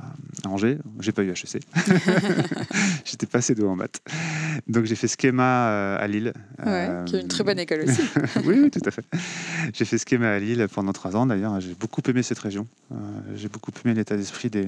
[0.46, 0.78] à Angers.
[1.00, 1.62] J'ai pas eu HEC.
[3.06, 4.02] J'étais pas assez doué en maths.
[4.68, 6.34] Donc j'ai fait Schema euh, à Lille.
[6.64, 8.02] Ouais, qui est une très bonne école aussi.
[8.46, 9.06] oui, oui, tout à fait.
[9.74, 11.60] J'ai fait Schema à Lille pendant trois ans d'ailleurs.
[11.60, 12.68] J'ai beaucoup aimé cette région.
[13.36, 14.68] j'ai beaucoup aimé l'état d'esprit des,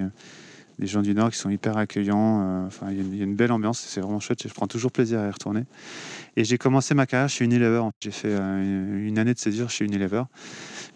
[0.80, 2.66] des gens du Nord qui sont hyper accueillants.
[2.66, 3.80] Enfin, il y, a une belle ambiance.
[3.80, 4.48] C'est vraiment chouette.
[4.48, 5.66] Je prends toujours plaisir à y retourner.
[6.38, 7.84] Et j'ai commencé ma carrière chez Unilever.
[8.02, 10.24] J'ai fait euh, une année de césure chez Unilever.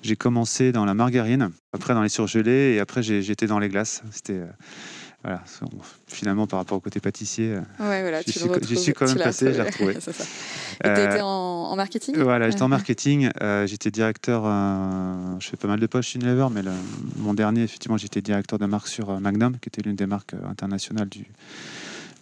[0.02, 4.04] J'ai commencé dans la margarine, après dans les surgelés, et après été dans les glaces.
[4.12, 4.48] C'était euh,
[5.24, 5.44] voilà,
[6.08, 9.62] finalement par rapport au côté pâtissier, euh, ouais, voilà, j'y suis, quand même passé, j'ai
[9.62, 9.96] retrouvé.
[10.84, 12.18] tu étais en, marketing?
[12.20, 13.30] Voilà, j'étais en marketing.
[13.66, 14.44] j'étais directeur,
[15.40, 16.62] je fais pas mal de poches chez Unilever, mais
[17.18, 21.10] mon dernier, effectivement, j'étais directeur de marque sur Magnum, qui était l'une des marques internationales
[21.10, 21.26] du,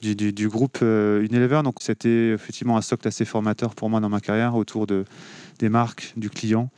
[0.01, 1.61] du, groupe euh, Unilever.
[1.63, 5.05] Donc c'était effectivement un socle assez formateur pour moi dans ma carrière autour de,
[5.59, 6.69] des marques, du client.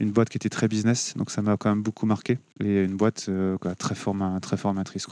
[0.00, 2.38] Une boîte qui était très business, donc ça m'a quand même beaucoup marqué.
[2.60, 5.06] Et une boîte euh, très, formatrice.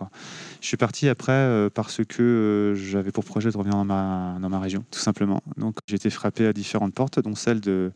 [0.61, 4.49] Je suis parti après euh, parce que j'avais pour projet de revenir dans ma, dans
[4.49, 5.43] ma région, tout simplement.
[5.57, 7.93] Donc j'ai été frappé à différentes portes, dont celle de,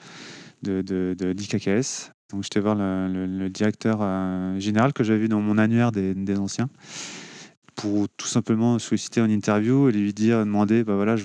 [0.62, 2.12] de, de, d'IKKS.
[2.30, 4.00] Donc j'étais voir le, directeur
[4.58, 6.68] général que j'avais vu dans mon annuaire des anciens
[7.74, 11.24] pour tout simplement solliciter une interview et lui dire, demander, bah voilà, je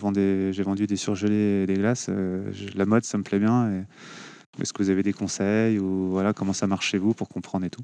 [0.52, 3.86] j'ai vendu des surgelés et des glaces, euh, la mode, ça me plaît bien.
[4.60, 7.66] Est-ce que vous avez des conseils ou voilà comment ça marche chez vous pour comprendre
[7.66, 7.84] et tout.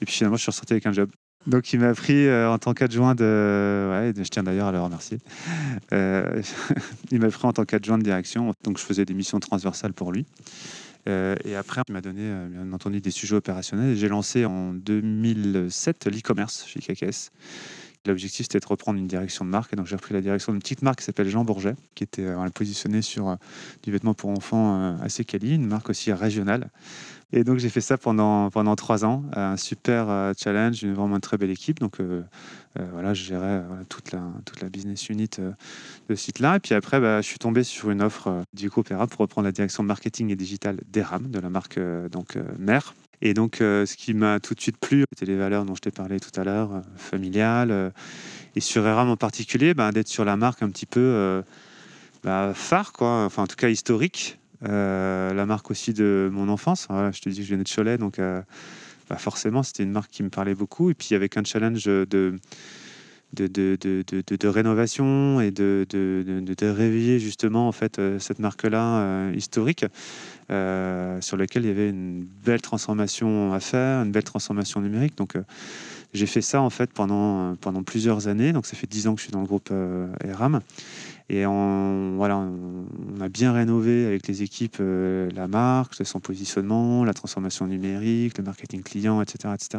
[0.00, 1.10] Et puis finalement, je suis ressorti avec un job.
[1.46, 5.18] Donc il m'a pris euh, en tant qu'adjoint de, je tiens d'ailleurs à le remercier.
[5.92, 6.40] Euh,
[7.10, 10.12] il m'a pris en tant qu'adjoint de direction, donc je faisais des missions transversales pour
[10.12, 10.26] lui.
[11.06, 13.96] et après, il m'a donné, bien entendu, des sujets opérationnels.
[13.96, 17.32] J'ai lancé en 2007 l'e-commerce chez KKS.
[18.04, 19.72] L'objectif, c'était de reprendre une direction de marque.
[19.72, 22.24] Et donc, j'ai repris la direction d'une petite marque qui s'appelle Jean Bourget, qui était
[22.24, 23.36] euh, positionnée sur euh,
[23.84, 26.70] du vêtement pour enfants euh, assez quali, une marque aussi régionale.
[27.32, 29.24] Et donc, j'ai fait ça pendant, pendant trois ans.
[29.34, 31.80] Un super challenge, une vraiment très belle équipe.
[31.80, 31.96] Donc,
[32.76, 35.54] voilà, je gérais toute, la, toute la business unit de
[36.10, 36.56] ce site-là.
[36.56, 39.46] Et puis après, bah, je suis tombé sur une offre du groupe ERAM pour reprendre
[39.46, 42.92] la direction marketing et digital d'ERAM, de la marque donc mère.
[43.24, 45.80] Et donc, euh, ce qui m'a tout de suite plu, c'était les valeurs dont je
[45.80, 47.70] t'ai parlé tout à l'heure, euh, familiales.
[47.70, 47.90] Euh,
[48.56, 51.42] et sur ERAM en particulier, bah, d'être sur la marque un petit peu
[52.22, 53.24] bah, phare, quoi.
[53.24, 54.38] Enfin, en tout cas historique.
[54.60, 56.88] la marque aussi de mon enfance.
[56.90, 60.22] je te dis que je venais de Cholet, donc bah, forcément, c'était une marque qui
[60.22, 60.90] me parlait beaucoup.
[60.90, 62.38] Et puis, avec un challenge de
[63.32, 68.98] de, de, de, de, rénovation et de, de, réveiller justement en fait euh, cette marque-là
[68.98, 69.86] euh, historique
[70.50, 75.16] euh, sur laquelle il y avait une belle transformation à faire, une belle transformation numérique.
[75.16, 75.34] Donc
[76.12, 78.52] j'ai fait ça en fait pendant, pendant plusieurs années.
[78.52, 79.72] Donc ça fait dix ans que je suis dans le groupe
[80.24, 80.60] ERAM.
[81.30, 87.14] Et on, voilà, on a bien rénové avec les équipes la marque, son positionnement, la
[87.14, 89.54] transformation numérique, le marketing client, etc.
[89.54, 89.78] etc.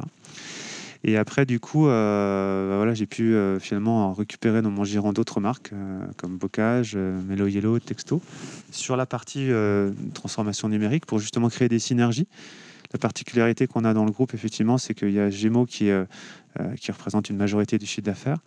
[1.05, 5.11] Et après, du coup, euh, bah voilà, j'ai pu euh, finalement récupérer dans mon giron
[5.11, 8.21] d'autres marques euh, comme Bocage, Melo Yellow, Texto,
[8.71, 9.49] sur la partie
[10.13, 12.27] transformation numérique pour justement créer des synergies.
[12.93, 15.89] La particularité qu'on a dans le groupe, effectivement, c'est qu'il y a Gémeaux qui,
[16.79, 18.37] qui représente une majorité du chiffre d'affaires.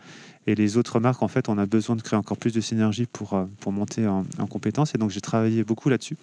[0.46, 3.06] Et les autres marques, en fait, on a besoin de créer encore plus de synergie
[3.06, 4.94] pour, pour monter en, en compétences.
[4.94, 6.16] Et donc, j'ai travaillé beaucoup là-dessus.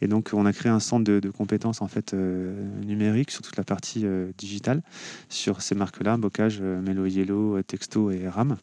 [0.00, 2.54] Et donc, on a créé un centre de, compétences en fait euh,
[2.84, 4.82] numériques sur toute la partie euh, digitale
[5.28, 8.56] sur ces marques-là, Bocage, euh, Melo Yellow, Texto et RAM.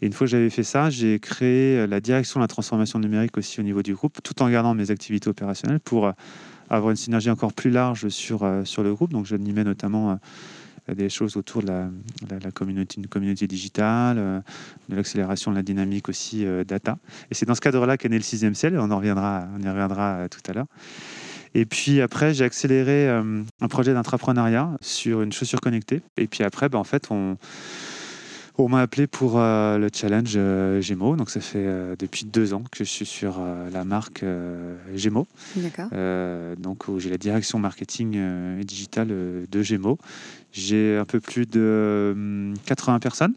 [0.00, 3.36] Et une fois que j'avais fait ça, j'ai créé la direction de la transformation numérique
[3.36, 6.12] aussi au niveau du groupe, tout en gardant mes activités opérationnelles pour
[6.76, 9.12] avoir une synergie encore plus large sur, sur le groupe.
[9.12, 10.18] Donc, j'animais notamment
[10.88, 14.40] des choses autour de la, communauté, une communauté digitale, euh,
[14.88, 16.98] de l'accélération de la dynamique aussi euh, data.
[17.30, 19.68] Et c'est dans ce cadre-là qu'est né le sixième ciel, on, en reviendra, on y
[19.68, 20.66] reviendra euh, tout à l'heure.
[21.54, 26.00] Et puis après, j'ai accéléré un projet d'entrepreneuriat sur une chaussure connectée.
[26.16, 27.36] Et puis après, ben, en fait, on,
[28.58, 31.16] on m'a appelé pour euh, le challenge euh, Gémeaux.
[31.16, 33.40] Donc, ça fait euh, depuis deux ans que je suis sur
[33.72, 34.24] la marque
[34.94, 35.26] Gémeaux.
[35.56, 35.88] D'accord.
[36.58, 38.16] donc, j'ai la direction marketing
[38.60, 39.98] et digital de Gémeaux.
[40.52, 43.34] J'ai un peu plus de 80 personnes.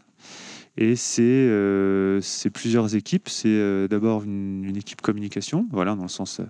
[0.78, 3.28] Et c'est plusieurs équipes.
[3.28, 6.44] C'est d'abord une, une, équipe communication, voilà, dans le sens euh,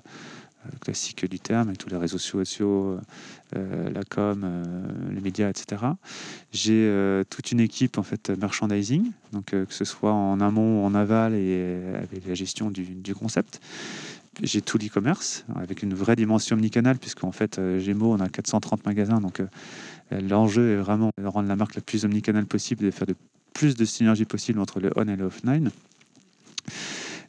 [0.80, 2.98] classique du terme, avec tous les réseaux sociaux,
[3.56, 4.64] euh, la com, euh,
[5.12, 5.82] les médias, etc.
[6.52, 6.92] J'ai
[7.30, 11.34] toute une équipe en fait merchandising, donc que ce soit en amont ou en aval
[11.34, 13.60] et avec la gestion du, concept.
[14.42, 19.20] J'ai tout l'e-commerce avec une vraie dimension omnicanal, puisqu'en fait, Gémeaux, on a 430 magasins,
[19.20, 19.42] donc
[20.10, 23.14] l'enjeu est vraiment de rendre la marque la plus omnicanal possible et de faire de
[23.54, 25.70] plus de synergie possible entre le on et le offline.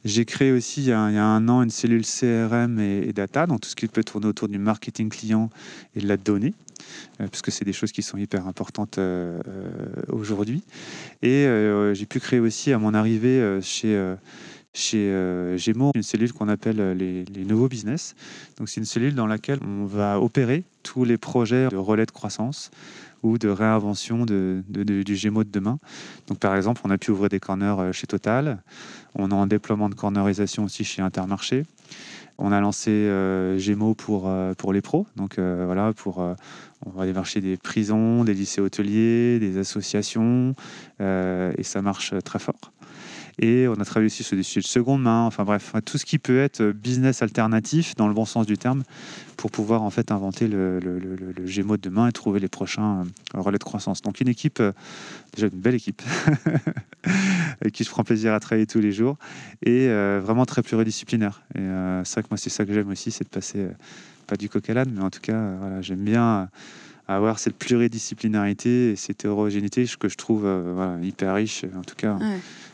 [0.05, 3.69] J'ai créé aussi il y, a, un an une cellule CRM et, data, donc tout
[3.69, 5.49] ce qui peut tourner autour du marketing client
[5.95, 6.53] et de la donnée,
[7.19, 9.39] euh, puisque c'est des choses qui sont hyper importantes euh,
[10.10, 10.63] aujourd'hui.
[11.21, 11.47] Et
[11.93, 14.15] j'ai pu créer aussi à mon arrivée chez
[14.73, 18.13] chez Gémeaux une cellule qu'on appelle les, les, nouveaux business.
[18.57, 22.12] Donc c'est une cellule dans laquelle on va opérer tous les projets de relais de
[22.12, 22.69] croissance
[23.23, 25.80] ou de réinvention du Gémeaux de demain.
[26.27, 28.63] Donc, par exemple, on a pu ouvrir des corners euh, chez Total.
[29.15, 31.65] On a un déploiement de cornerisation aussi chez Intermarché.
[32.38, 35.08] On a lancé euh, Gémeaux pour, euh, pour les pros.
[35.15, 40.56] Donc, voilà, pour, on va aller marcher des prisons, des lycées hôteliers, des associations.
[40.99, 42.77] et ça marche très fort.
[43.39, 46.06] Et on a travaillé aussi sur des sujets de seconde main, enfin bref, tout ce
[46.06, 48.84] qui peut être business alternatif dans le bon sens du terme
[49.38, 53.04] pour pouvoir en fait inventer le, le, le, Gémeaux de demain et trouver les prochains
[53.36, 54.02] euh, relais de croissance.
[54.02, 54.71] Donc une équipe, euh,
[55.36, 56.02] déjà une belle équipe,
[57.62, 59.17] avec qui je prends plaisir à travailler tous les jours
[59.63, 61.43] et euh, vraiment très pluridisciplinaire.
[61.56, 61.62] Et
[62.04, 63.67] c'est vrai que moi c'est ça que j'aime aussi, c'est de passer,
[64.26, 66.50] pas du coq à l'âne, mais en tout cas, j'aime bien
[67.08, 70.47] avoir cette pluridisciplinarité et cette hétérogénéité que je trouve
[71.02, 72.17] hyper riche, en tout cas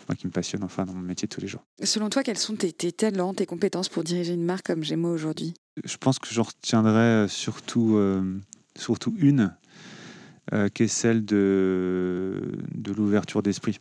[0.07, 1.63] moi qui me passionne enfin dans mon métier tous les jours.
[1.83, 5.53] Selon toi, quels sont tes, talents, tes compétences pour diriger une marque comme Gémeaux aujourd'hui?
[5.83, 8.39] Je pense que j'en retiendrai surtout, euh,
[8.77, 9.55] surtout une,
[10.53, 12.41] euh, qui est celle de,
[12.73, 13.79] de l'ouverture d'esprit.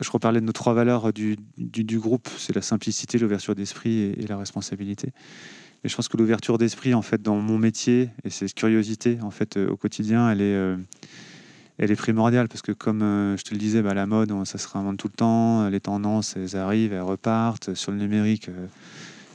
[0.00, 4.26] Je reparlais de nos trois valeurs du, du, groupe, c'est la simplicité, l'ouverture d'esprit et,
[4.26, 5.12] la responsabilité.
[5.84, 9.30] Et je pense que l'ouverture d'esprit, en fait, dans mon métier et cette curiosité, en
[9.30, 10.76] fait, au quotidien, elle est,
[11.78, 14.58] elle est primordiale parce que, comme euh, je te le disais, bah, la mode, ça
[14.58, 15.68] se réinvente tout le temps.
[15.68, 17.74] Les tendances, elles arrivent, elles repartent.
[17.74, 18.66] Sur le numérique, euh,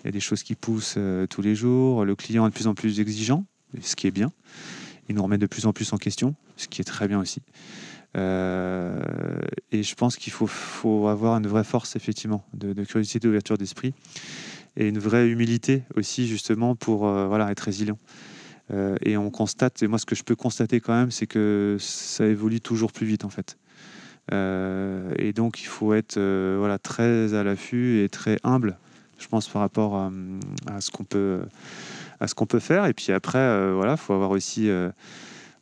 [0.03, 2.05] il y a des choses qui poussent euh, tous les jours.
[2.05, 3.45] Le client est de plus en plus exigeant,
[3.81, 4.31] ce qui est bien.
[5.09, 7.41] Il nous remet de plus en plus en question, ce qui est très bien aussi.
[8.15, 13.93] et je pense qu'il faut, avoir une vraie force, effectivement, de, de curiosité, d'ouverture d'esprit
[14.75, 17.97] et une vraie humilité aussi, justement, pour voilà, être résilient.
[18.71, 21.77] Euh, et on constate, et moi ce que je peux constater quand même, c'est que
[21.79, 23.57] ça évolue toujours plus vite en fait.
[24.33, 28.77] Euh, et donc il faut être euh, voilà, très à l'affût et très humble,
[29.19, 31.41] je pense, par rapport à, ce qu'on peut,
[32.19, 32.85] à peut faire.
[32.85, 34.69] Et puis après, voilà, il faut avoir aussi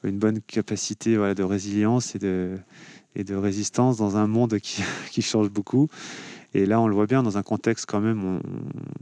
[0.04, 2.58] une bonne capacité voilà, de résilience et de,
[3.16, 5.88] et de résistance dans un monde qui, qui, change beaucoup.
[6.54, 8.42] Et là, on le voit bien dans un contexte quand même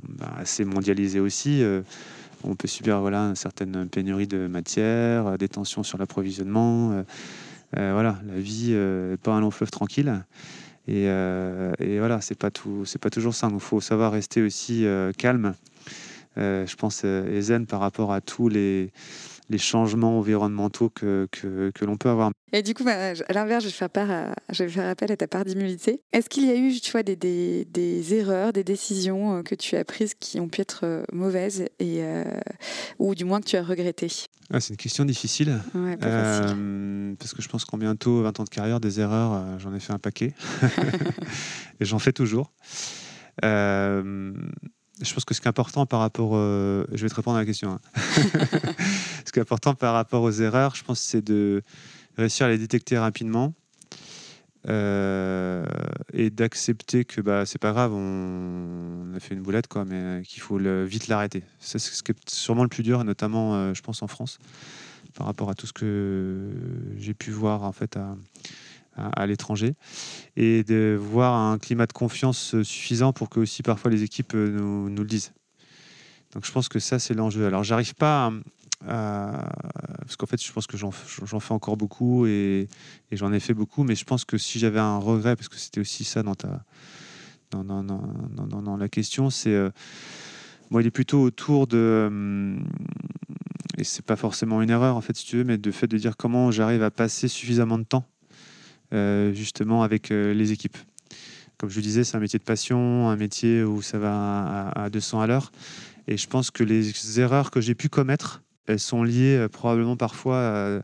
[0.08, 1.64] bah, assez mondialisé aussi
[2.44, 6.92] on peut subir voilà, une certaine pénurie de matière, euh, des tensions sur l'approvisionnement.
[6.92, 7.04] Euh,
[7.78, 10.24] euh, voilà, la vie n'est pas un long fleuve tranquille.
[10.88, 11.08] Et,
[11.98, 13.50] voilà, c'est pas tout, c'est pas toujours ça.
[13.52, 14.86] Il faut savoir rester aussi
[15.18, 15.56] calme.
[16.36, 18.92] je pense et zen par rapport à tous les
[19.50, 22.32] les changements environnementaux que, que, que l'on peut avoir.
[22.52, 25.28] Et du coup, bah, à l'inverse, je vais faire, je vais faire appel à ta
[25.28, 26.02] part d'humilité.
[26.12, 29.56] Est-ce qu'il y a eu tu vois, des, des, des, erreurs, des décisions euh, que
[29.56, 32.24] tu as prises qui ont pu être euh, mauvaises et, euh,
[33.00, 34.12] ou du moins que tu as regrettées?
[34.52, 35.60] Ah, C'est une question difficile.
[35.74, 39.94] parce que je pense qu'en bientôt 20 ans de carrière, des erreurs, j'en ai fait
[39.94, 40.34] un paquet.
[41.80, 42.52] et j'en fais toujours.
[45.02, 46.34] Je pense que ce qui est important par rapport.
[46.34, 47.72] je vais te répondre à la question.
[47.72, 47.80] Hein.
[49.26, 51.64] ce qui est important par rapport aux erreurs, je pense, c'est de
[52.18, 53.54] réussir à les détecter rapidement
[54.70, 55.66] euh,
[56.14, 60.42] et d'accepter que bah, c'est pas grave, on, a fait une boulette, quoi, mais qu'il
[60.42, 61.44] faut vite l'arrêter.
[61.60, 64.40] C'est ce qui est sûrement le plus dur, notamment, euh, je pense, en France,
[65.16, 66.52] par rapport à tout ce que
[66.98, 68.16] j'ai pu voir en fait à,
[68.96, 69.76] à, l'étranger,
[70.36, 74.90] et de voir un climat de confiance suffisant pour que aussi parfois les équipes nous,
[74.90, 75.34] nous le disent.
[76.34, 77.46] Donc je pense que ça, c'est l'enjeu.
[77.46, 78.32] Alors j'arrive pas
[78.88, 79.32] euh,
[80.00, 82.68] parce qu'en fait, je pense que j'en fais encore beaucoup et,
[83.12, 85.80] j'en ai fait beaucoup, mais je pense que si j'avais un regret, parce que c'était
[85.80, 86.64] aussi ça dans, ta,
[87.52, 89.54] dans, dans, dans, dans la question, c'est.
[89.54, 89.70] Euh,
[90.70, 91.78] moi, il est plutôt autour de.
[91.78, 92.58] Euh,
[93.78, 95.98] et c'est pas forcément une erreur, en fait, si tu veux, mais de fait de
[95.98, 98.06] dire comment j'arrive à passer suffisamment de temps,
[99.34, 100.78] justement, avec les équipes.
[101.58, 104.84] Comme je le disais, c'est un métier de passion, un métier où ça va à,
[104.84, 105.52] à 200 à l'heure.
[106.08, 109.98] Et je pense que les erreurs que j'ai pu commettre, elles sont liées euh, probablement
[109.98, 110.82] parfois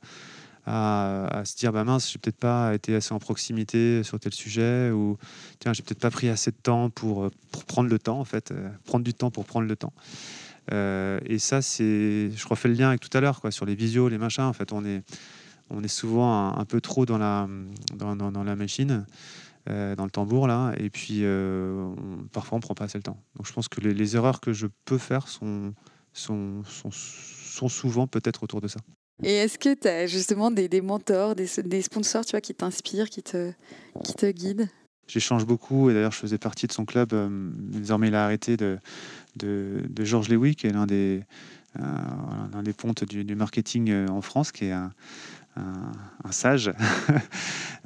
[0.66, 4.92] à, se dire bah mince, j'ai peut-être pas été assez en proximité sur tel sujet
[4.92, 5.18] ou
[5.58, 7.32] tiens, j'ai peut-être pas pris assez de temps pour, euh,
[7.68, 9.94] prendre le temps en fait, euh, prendre du temps pour prendre le temps.
[10.72, 14.10] et ça, c'est, je refais le lien avec tout à l'heure quoi, sur les visios,
[14.10, 14.44] les machins.
[14.44, 15.02] En fait, on est,
[15.70, 17.48] on est souvent un, peu trop dans la,
[17.96, 19.06] dans, dans, la machine.
[19.68, 21.24] dans le tambour là, et puis
[22.32, 23.22] parfois on prend pas assez le temps.
[23.36, 25.74] Donc je pense que les, les erreurs que je peux faire sont,
[26.14, 26.92] sont, sont
[27.60, 28.80] sont souvent peut-être autour de ça.
[29.22, 32.56] Et est-ce que tu as justement des, des mentors, des, des, sponsors tu vois, qui
[32.56, 33.52] t'inspirent, qui te,
[34.04, 34.70] qui te guident?
[35.08, 37.14] J'échange beaucoup et d'ailleurs je faisais partie de son club.
[37.72, 38.78] désormais il a arrêté de,
[39.36, 41.24] de, Georges Lewy, qui est l'un des,
[41.76, 44.92] l'un des pontes du, du, marketing en France, qui est un,
[46.24, 46.72] un, sage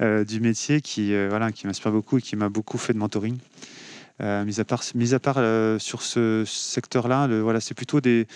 [0.00, 3.38] du métier qui, voilà, qui m'inspire beaucoup et qui m'a beaucoup fait de mentoring.
[4.22, 8.26] Euh, mis à part, mis à part euh, sur ce secteur-là, voilà, c'est plutôt des.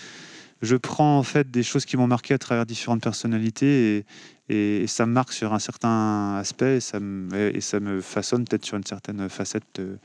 [0.61, 4.05] Je prends en fait des choses qui m'ont marqué à travers différentes personnalités
[4.49, 8.65] et, ça me marque sur un certain aspect et ça me, ça me façonne peut-être
[8.65, 9.99] sur une certaine facette de,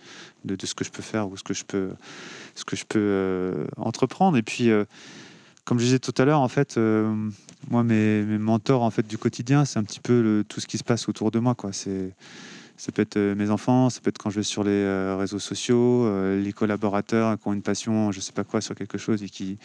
[0.45, 1.91] de, ce que je peux faire ou ce que je peux,
[2.55, 4.37] ce que je peux euh, entreprendre.
[4.37, 4.71] Et puis,
[5.65, 6.79] comme je disais tout à l'heure, en fait,
[7.71, 10.85] moi, mes, mentors en fait du quotidien, c'est un petit peu tout ce qui se
[10.85, 11.55] passe autour de moi.
[12.77, 15.17] Ça peut être euh, mes enfants, ça peut être quand je vais sur les euh,
[15.17, 18.99] réseaux sociaux, euh, les collaborateurs qui ont une passion, je sais pas quoi, sur quelque
[18.99, 19.59] chose et qui,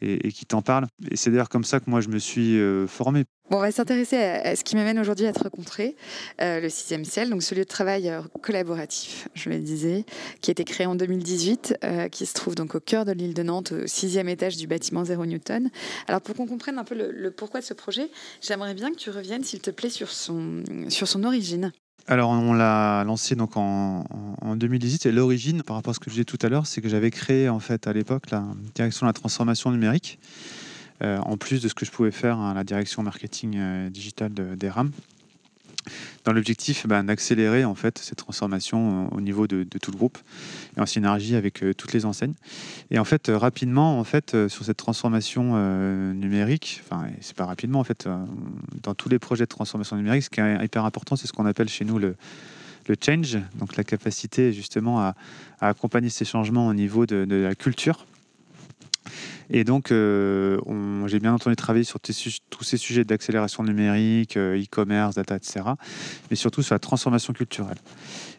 [0.00, 0.86] et, qui t'en parlent.
[1.10, 3.24] Et c'est d'ailleurs comme ça que moi je me suis formé.
[3.50, 5.96] Bon, on va s'intéresser à, ce qui m'amène aujourd'hui à te rencontrer,
[6.38, 10.04] le sixième ciel, donc ce lieu de travail collaboratif, je le disais,
[10.40, 11.78] qui a été créé en 2018,
[12.10, 15.04] qui se trouve donc au cœur de l'île de Nantes, au sixième étage du bâtiment
[15.04, 15.70] Zéro Newton.
[16.08, 18.08] Alors pour qu'on comprenne un peu le, le pourquoi de ce projet,
[18.40, 21.72] j'aimerais bien que tu reviennes, s'il te plaît, sur son, sur son origine.
[22.08, 24.04] Alors, on l'a lancé donc en,
[24.56, 26.88] 2018 et l'origine, par rapport à ce que je disais tout à l'heure, c'est que
[26.88, 30.18] j'avais créé en fait à l'époque la direction de la transformation numérique,
[31.02, 34.32] euh, en plus de ce que je pouvais faire à la direction marketing euh, digital
[34.32, 34.90] des RAM
[36.24, 40.18] dans l'objectif ben, d'accélérer en fait cette transformation euh, au niveau de, tout le groupe
[40.76, 42.34] et en synergie avec euh, toutes les enseignes.
[42.90, 45.32] Et en fait, euh, rapidement, en fait, sur cette transformation
[46.14, 48.08] numérique, enfin, c'est pas rapidement, en fait,
[48.82, 51.46] dans tous les projets de transformation numérique, ce qui est hyper important, c'est ce qu'on
[51.46, 52.14] appelle chez nous le
[53.00, 55.14] change, donc la capacité justement à,
[55.60, 58.06] accompagner ces changements au niveau de la culture
[59.54, 60.58] et donc, euh,
[61.06, 65.60] j'ai bien entendu travailler sur tous ces sujets d'accélération numérique, euh, e-commerce, data, etc.
[66.30, 67.76] Mais surtout sur la transformation culturelle.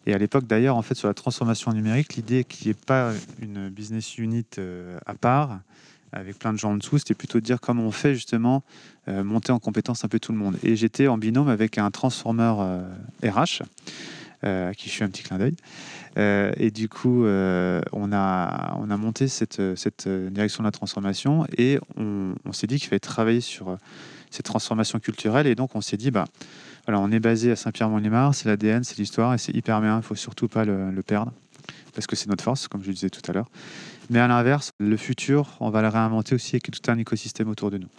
[0.08, 3.12] Et à l'époque, d'ailleurs, en fait, sur la transformation numérique, l'idée qu'il n'y ait pas
[3.39, 5.60] une business unit euh, à part,
[6.12, 8.63] avec plein de gens en dessous, c'était plutôt de dire comment on fait justement
[9.08, 10.56] monter en compétence un peu tout le monde.
[10.62, 12.84] Et j'étais en binôme avec un transformeur
[13.23, 13.63] RH
[14.43, 15.56] à qui je fais un petit clin d'œil.
[16.17, 20.71] Euh, et du coup, euh, on, a, on a monté cette, cette direction de la
[20.71, 23.77] transformation et on, s'est dit qu'il fallait travailler sur
[24.29, 25.47] cette transformation culturelle.
[25.47, 26.25] Et donc, on s'est dit, bah,
[26.86, 29.97] voilà, on est basé à Saint-Pierre-Mont-les-Marts, c'est l'ADN, c'est l'histoire et c'est hyper bien, il
[29.97, 31.32] ne faut surtout pas le, le perdre
[31.93, 33.49] parce que c'est notre force, comme je le disais tout à l'heure.
[34.10, 37.71] Mais à l'inverse, le futur, on va le réinventer aussi avec tout un écosystème autour
[37.71, 37.89] de nous.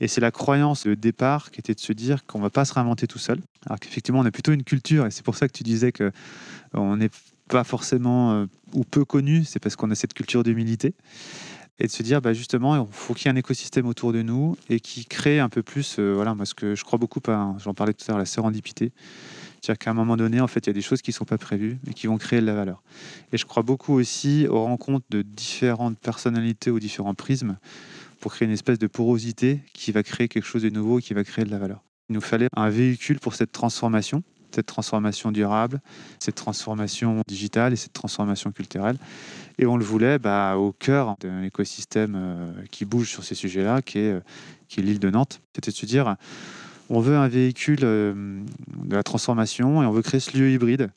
[0.00, 2.64] Et c'est la croyance de départ qui était de se dire qu'on ne va pas
[2.64, 3.40] se réinventer tout seul.
[3.66, 6.12] Alors qu'effectivement, on a plutôt une culture, et c'est pour ça que tu disais qu'on
[6.74, 7.10] euh, n'est
[7.48, 10.94] pas forcément euh, ou peu connu, c'est parce qu'on a cette culture d'humilité.
[11.82, 14.20] Et de se dire, bah justement, il faut qu'il y ait un écosystème autour de
[14.20, 17.56] nous et qui crée un peu plus, euh, voilà, moi, que je crois beaucoup, hein,
[17.58, 18.92] j'en parlais tout à l'heure, la sérendipité.
[19.60, 21.24] C'est-à-dire qu'à un moment donné, en fait, il y a des choses qui ne sont
[21.24, 22.82] pas prévues et qui vont créer de la valeur.
[23.32, 27.58] Et je crois beaucoup aussi aux rencontres de différentes personnalités ou différents prismes
[28.20, 31.14] pour créer une espèce de porosité qui va créer quelque chose de nouveau et qui
[31.14, 31.82] va créer de la valeur.
[32.08, 34.22] Il nous fallait un véhicule pour cette transformation,
[34.54, 35.80] cette transformation durable,
[36.18, 38.98] cette transformation digitale et cette transformation culturelle.
[39.58, 43.82] Et on le voulait bah, au cœur d'un écosystème euh, qui bouge sur ces sujets-là,
[43.82, 44.20] qui est, euh,
[44.68, 45.40] qui est l'île de Nantes.
[45.54, 46.16] C'était de se dire,
[46.88, 48.42] on veut un véhicule euh,
[48.84, 50.90] de la transformation et on veut créer ce lieu hybride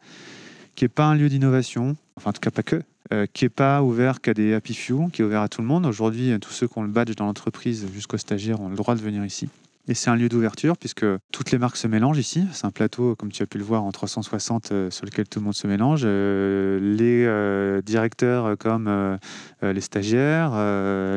[0.75, 2.81] qui n'est pas un lieu d'innovation, enfin en tout cas pas que,
[3.13, 5.67] euh, qui n'est pas ouvert qu'à des happy few, qui est ouvert à tout le
[5.67, 5.85] monde.
[5.85, 9.01] Aujourd'hui, tous ceux qui ont le badge dans l'entreprise jusqu'aux stagiaires ont le droit de
[9.01, 9.49] venir ici.
[9.87, 12.47] Et c'est un lieu d'ouverture puisque toutes les marques se mélangent ici.
[12.53, 15.39] C'est un plateau, comme tu as pu le voir, en 360 euh, sur lequel tout
[15.39, 16.03] le monde se mélange.
[16.05, 19.19] Euh, les directeurs comme
[19.61, 20.53] les stagiaires,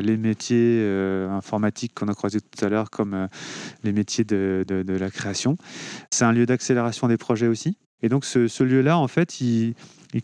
[0.02, 0.84] les métiers
[1.30, 3.28] informatiques qu'on a croisés tout à l'heure comme
[3.84, 5.56] les métiers de, la création.
[6.10, 7.78] C'est un lieu d'accélération des projets aussi.
[8.02, 9.74] Et donc ce, lieu-là, en fait, il,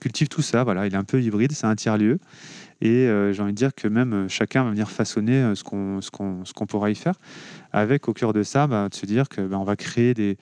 [0.01, 0.65] cultive tout ça.
[0.65, 2.19] Voilà, il est un peu hybride, c'est un tiers-lieu.
[2.81, 5.63] Et euh, j'ai envie de dire que même euh, chacun va venir façonner euh, ce
[5.63, 7.15] qu'on qu'on qu'on pourra y faire,
[7.73, 10.37] avec au cœur de ça, bah, de se dire que bah, va créer des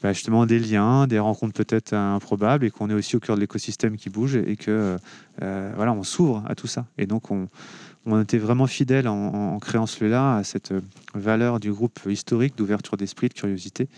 [0.00, 3.40] bah, justement des liens, des rencontres peut-être improbables, et qu'on est aussi au cœur de
[3.40, 4.96] l'écosystème qui bouge et que
[5.40, 6.86] voilà, on s'ouvre à tout ça.
[6.96, 10.72] Et donc on était vraiment fidèle en, créant ce lieu-là à cette
[11.14, 13.88] valeur du groupe historique d'ouverture d'esprit, de curiosité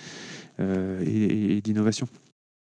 [0.59, 2.09] et d'innovation.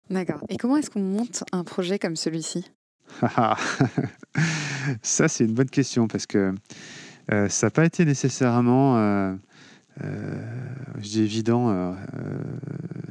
[0.09, 0.41] D'accord.
[0.49, 2.65] Et comment est-ce qu'on monte un projet comme celui-ci?
[5.01, 6.53] Ça, c'est une bonne question parce que
[7.31, 9.33] euh, ça n'a pas été nécessairement euh,
[10.03, 11.95] euh, évident.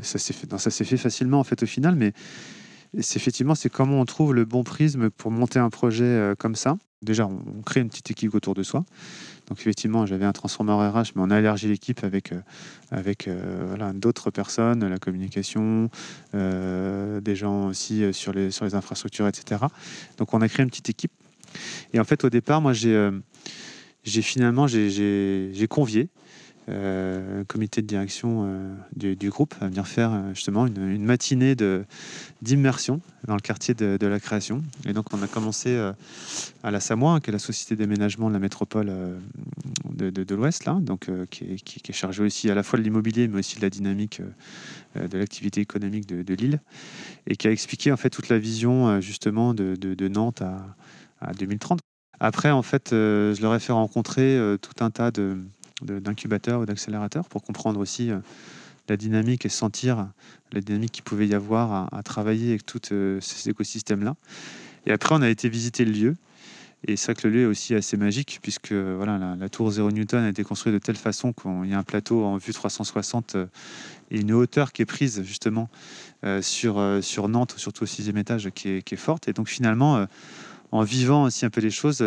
[0.03, 2.13] Ça s'est fait, ça s'est fait facilement en fait au final, mais
[2.95, 6.77] effectivement c'est comment on trouve le bon prisme pour monter un projet comme ça.
[7.03, 8.85] Déjà, on, crée une petite équipe autour de soi.
[9.49, 12.33] Donc effectivement, j'avais un transformeur RH, mais on a élargi l'équipe avec,
[12.91, 13.29] avec
[13.69, 15.89] voilà, d'autres personnes, la communication,
[16.33, 19.67] des gens aussi sur les, sur les infrastructures, etc.
[20.19, 21.13] Donc on a créé une petite équipe.
[21.93, 24.67] Et en fait, au départ, moi, j'ai finalement
[25.69, 26.09] convié
[26.69, 31.55] euh, comité de direction euh, du, groupe à venir faire euh, justement une, matinée
[32.43, 34.65] d'immersion dans le quartier de, la création.
[34.85, 35.77] Et donc on a commencé
[36.65, 38.93] à la Samoa, qui est la société d'aménagement de la métropole
[39.93, 43.57] de, l'Ouest, là, donc qui est, chargée aussi à la fois de l'immobilier, mais aussi
[43.57, 44.21] de la dynamique
[44.97, 46.61] de l'activité économique de, l'île,
[47.29, 50.43] et qui a expliqué en fait toute la vision justement de, Nantes
[51.21, 51.79] à 2030.
[52.19, 55.39] Après, en fait, je leur ai fait rencontrer tout un tas de,
[55.83, 58.19] d'incubateurs ou d'accélérateurs pour comprendre aussi euh,
[58.89, 60.09] la dynamique et sentir
[60.53, 64.17] la dynamique qu'il pouvait y avoir à, travailler avec tous euh, ces écosystèmes-là.
[64.87, 66.17] Et après, on a été visiter le lieu.
[66.87, 69.91] Et c'est vrai que le lieu est aussi assez magique, puisque voilà, la, tour 0
[69.91, 73.35] Newton a été construite de telle façon qu'il y a un plateau en vue 360
[73.35, 73.47] euh,
[74.13, 75.69] et une hauteur qui est prise justement
[76.41, 79.29] sur, sur Nantes, surtout au sixième étage, qui est, forte.
[79.29, 80.07] Et donc finalement,
[80.73, 82.01] en vivant aussi un peu les choses,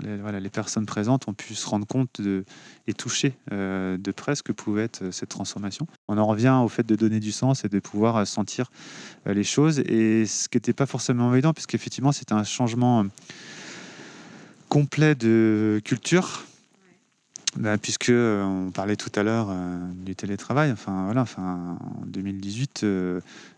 [0.00, 2.20] les, personnes présentes ont pu se rendre compte
[2.86, 5.86] et toucher euh, de près ce que pouvait être euh, cette transformation.
[6.08, 8.70] On en revient au fait de donner du sens et de pouvoir euh, sentir
[9.26, 13.04] les choses, et ce qui n'était pas forcément évident, puisqu'effectivement c'était un changement
[14.68, 16.44] complet de culture,
[17.56, 19.48] bah, puisque on parlait tout à l'heure
[19.94, 20.72] du télétravail.
[20.72, 22.84] Enfin voilà, en 2018,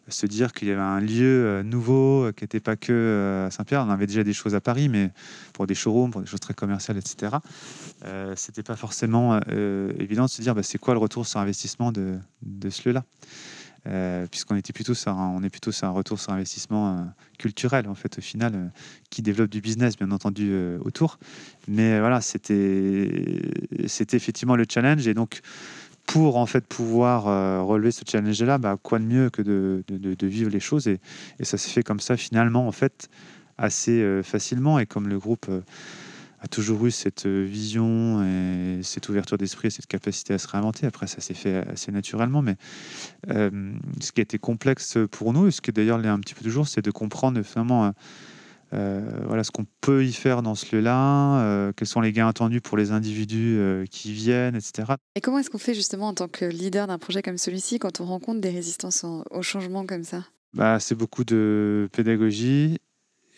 [0.08, 3.46] se dire qu'il y avait un lieu euh, nouveau euh, qui n'était pas que euh,
[3.46, 3.84] à Saint-Pierre.
[3.86, 5.10] On avait déjà des choses à Paris, mais
[5.52, 7.36] pour des showrooms, pour des choses très commerciales, etc.
[8.04, 9.40] Euh, c'était pas forcément
[9.98, 13.04] évident de se dire bah, c'est quoi le retour sur investissement de, de ce lieu-là?
[14.30, 17.06] Puisqu'on était plutôt on est plutôt sur un retour sur investissement
[17.38, 18.72] culturel en fait au final
[19.10, 21.18] qui développe du business bien entendu autour.
[21.68, 23.42] Mais voilà c'était
[23.86, 25.06] c'était effectivement le challenge.
[25.06, 25.42] Et donc
[26.06, 30.26] pour en fait pouvoir euh, relever ce challenge-là, bah, quoi de mieux que de, de,
[30.26, 30.86] vivre les choses?
[30.86, 31.00] Et,
[31.38, 33.08] et ça s'est fait comme ça finalement en fait
[33.58, 34.78] assez euh, facilement.
[34.78, 35.60] Et comme le groupe euh,
[36.44, 40.86] a toujours eu cette vision et cette ouverture d'esprit, cette capacité à se réinventer.
[40.86, 42.56] Après, ça s'est fait assez naturellement, mais
[43.28, 46.44] ce qui a été complexe pour nous, et ce qui d'ailleurs l'est un petit peu
[46.44, 47.92] toujours, c'est de comprendre finalement
[48.74, 52.28] euh, voilà ce qu'on peut y faire dans ce lieu-là, euh, quels sont les gains
[52.28, 54.94] attendus pour les individus euh, qui viennent, etc.
[55.14, 58.00] Et comment est-ce qu'on fait justement en tant que leader d'un projet comme celui-ci quand
[58.00, 60.24] on rencontre des résistances au changement comme ça?
[60.54, 62.78] Bah, C'est beaucoup de pédagogie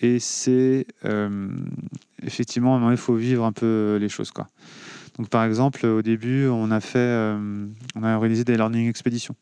[0.00, 0.86] et c'est
[2.22, 4.30] effectivement, il faut vivre un peu les choses.
[4.30, 4.48] Quoi.
[5.18, 7.34] Donc, par exemple, au début, on a fait,
[7.94, 9.34] on a organisé des learning expéditions.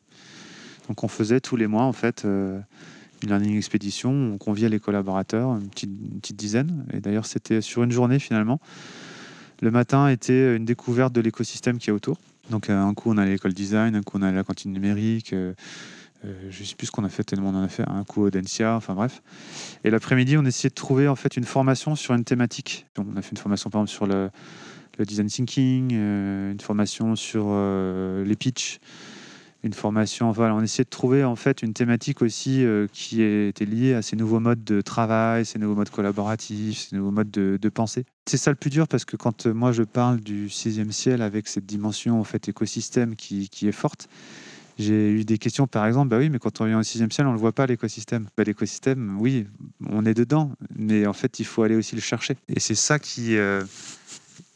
[0.89, 4.13] Donc, on faisait tous les mois, en fait, une learning expédition.
[4.13, 6.87] On conviait les collaborateurs, une petite, dizaine.
[6.93, 8.61] Et d'ailleurs, c'était sur une journée finalement.
[9.61, 12.19] Le matin était une découverte de l'écosystème qui est autour.
[12.51, 15.35] Donc, euh, un coup, on a l'école design, un coup, on a la cantine numérique.
[16.25, 17.85] Euh, euh, je ne sais plus ce qu'on a fait, tellement on en a fait.
[17.87, 19.23] Un coup, Audencia, enfin bref.
[19.85, 22.87] Et l'après-midi, on essayait de trouver en fait une formation sur une thématique.
[22.99, 24.31] On a fait une formation, par exemple, sur le,
[25.05, 27.53] design thinking, une formation sur
[28.25, 28.79] les pitchs
[29.65, 30.31] une formation.
[30.31, 34.03] Voilà, on essayait de trouver en fait une thématique aussi euh, qui était liée à
[34.03, 38.05] ces nouveaux modes de travail, ces nouveaux modes collaboratifs, ces nouveaux modes de, pensée.
[38.27, 41.23] C'est ça le plus dur parce que quand euh, moi je parle du sixième ciel
[41.23, 44.09] avec cette dimension en fait écosystème qui est forte,
[44.79, 47.27] j'ai eu des questions par exemple, bah oui, mais quand on vient au sixième ciel,
[47.27, 48.29] on ne le voit pas l'écosystème.
[48.37, 49.47] Bah, l'écosystème, oui,
[49.89, 52.37] on est dedans, mais en fait il faut aller aussi le chercher.
[52.49, 53.63] Et c'est ça qui euh,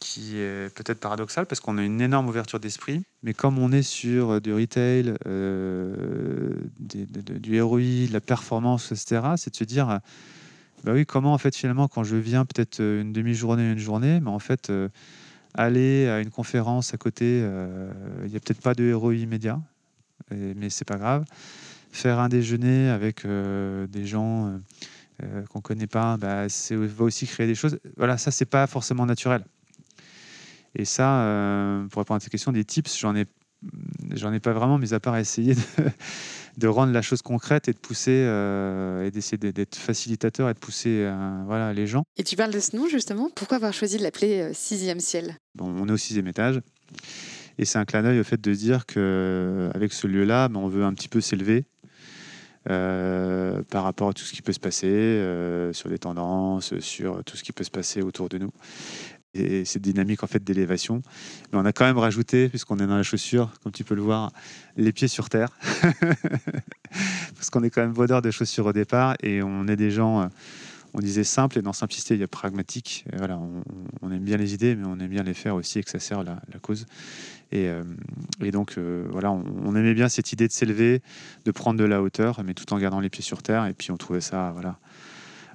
[0.00, 3.82] qui est peut-être paradoxal parce qu'on a une énorme ouverture d'esprit, mais comme on est
[3.82, 10.00] sur du retail, euh, du ROI, de la performance, etc., c'est de se dire,
[10.84, 14.30] bah oui, comment en fait finalement quand je viens peut-être une demi-journée, une journée, mais
[14.30, 14.88] en fait euh,
[15.54, 17.90] aller à une conférence à côté, euh,
[18.24, 19.60] il n'y a peut-être pas de ROI immédiat,
[20.30, 21.24] mais c'est pas grave.
[21.92, 24.60] Faire un déjeuner avec des gens
[25.50, 27.78] qu'on connaît pas, bah, c'est va aussi créer des choses.
[27.96, 29.44] Voilà, ça c'est pas forcément naturel.
[30.74, 33.24] Et ça, euh, pour répondre à cette question, des tips, j'en ai,
[34.12, 35.60] j'en ai pas vraiment, mis à part essayer de,
[36.56, 40.58] de rendre la chose concrète et de pousser euh, et d'essayer d'être facilitateur et de
[40.58, 42.04] pousser euh, voilà, les gens.
[42.16, 43.30] Et tu parles de ce nom justement.
[43.34, 45.36] Pourquoi avoir choisi de l'appeler Sixième Ciel?
[45.54, 46.60] Bon, on est au sixième étage.
[47.58, 50.84] Et c'est un clin d'œil au fait de dire qu'avec ce lieu-là, ben, on veut
[50.84, 51.64] un petit peu s'élever
[52.64, 55.22] par rapport à tout ce qui peut se passer,
[55.72, 58.52] sur les tendances, sur tout ce qui peut se passer autour de nous
[59.34, 61.02] et cette dynamique en fait d'élévation.
[61.52, 64.02] Mais on a quand même rajouté, puisqu'on est dans la chaussure, comme tu peux le
[64.02, 64.32] voir,
[64.76, 65.50] les pieds sur terre,
[67.34, 70.22] parce qu'on est quand même vendeur de chaussures au départ et on est des gens,
[70.22, 70.26] euh,
[70.94, 73.04] on disait simple et dans simplicité il y a pragmatique.
[73.16, 73.38] voilà,
[74.02, 75.98] on, aime bien les idées, mais on aime bien les faire aussi et que ça
[75.98, 76.86] sert la, cause.
[77.52, 77.70] Et,
[78.42, 81.02] et donc voilà, on, aimait bien cette idée de s'élever,
[81.44, 83.66] de prendre de la hauteur, mais tout en gardant les pieds sur terre.
[83.66, 84.78] Et puis on trouvait ça voilà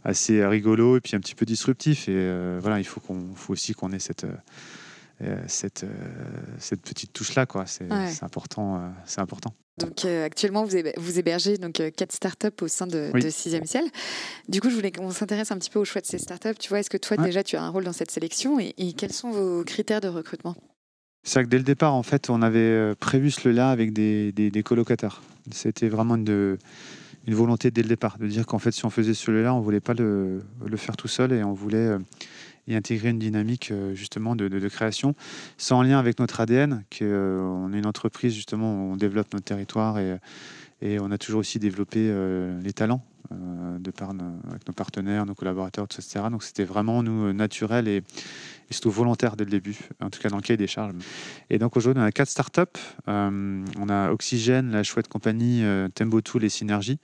[0.03, 2.07] assez rigolo et puis un petit peu disruptif.
[2.09, 4.35] Et voilà, il faut qu'on faut aussi qu'on ait cette euh,
[5.47, 5.87] cette, euh,
[6.59, 7.45] cette petite touche-là.
[7.65, 8.75] C'est important.
[8.75, 9.53] Euh, c'est important.
[9.79, 13.85] Donc actuellement, vous, hébergez donc quatre startups au sein de, 6e ciel.
[14.47, 16.53] Du coup, je voulais qu'on s'intéresse un petit peu au choix de ces startups.
[16.59, 19.13] Tu vois, est-ce que toi déjà tu as un rôle dans cette sélection et, quels
[19.13, 20.55] sont vos critères de recrutement?
[21.23, 24.31] C'est vrai que dès le départ, en fait, on avait prévu ce là avec des,
[24.31, 25.23] des, colocataires.
[25.51, 26.59] C'était vraiment une,
[27.25, 29.79] une volonté dès le départ de dire qu'en fait, si on faisait celui-là, on voulait
[29.79, 31.97] pas le, le, faire tout seul et on voulait
[32.67, 35.15] et intégrer une dynamique euh, justement de, création,
[35.57, 39.99] sans lien avec notre ADN, qu'on euh, est une entreprise justement on développe notre territoire
[39.99, 40.17] et,
[40.81, 45.33] et on a toujours aussi développé euh, les talents de par avec nos partenaires, nos
[45.33, 46.25] collaborateurs, etc.
[46.29, 48.03] Donc c'était vraiment nous naturel et,
[48.69, 50.93] surtout volontaire dès le début, en tout cas dans le cahier des charges.
[51.49, 55.63] Et donc aujourd'hui on a quatre startups, on a Oxygène, la chouette compagnie,
[55.95, 56.99] Tembo Tool et Synergie.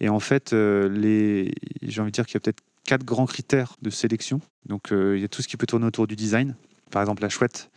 [0.00, 3.76] Et en fait, les, j'ai envie de dire qu'il y a peut-être quatre grands critères
[3.82, 4.40] de sélection.
[4.66, 6.54] Donc euh, il y a tout ce qui peut tourner autour du design.
[6.90, 7.70] Par exemple, la chouette.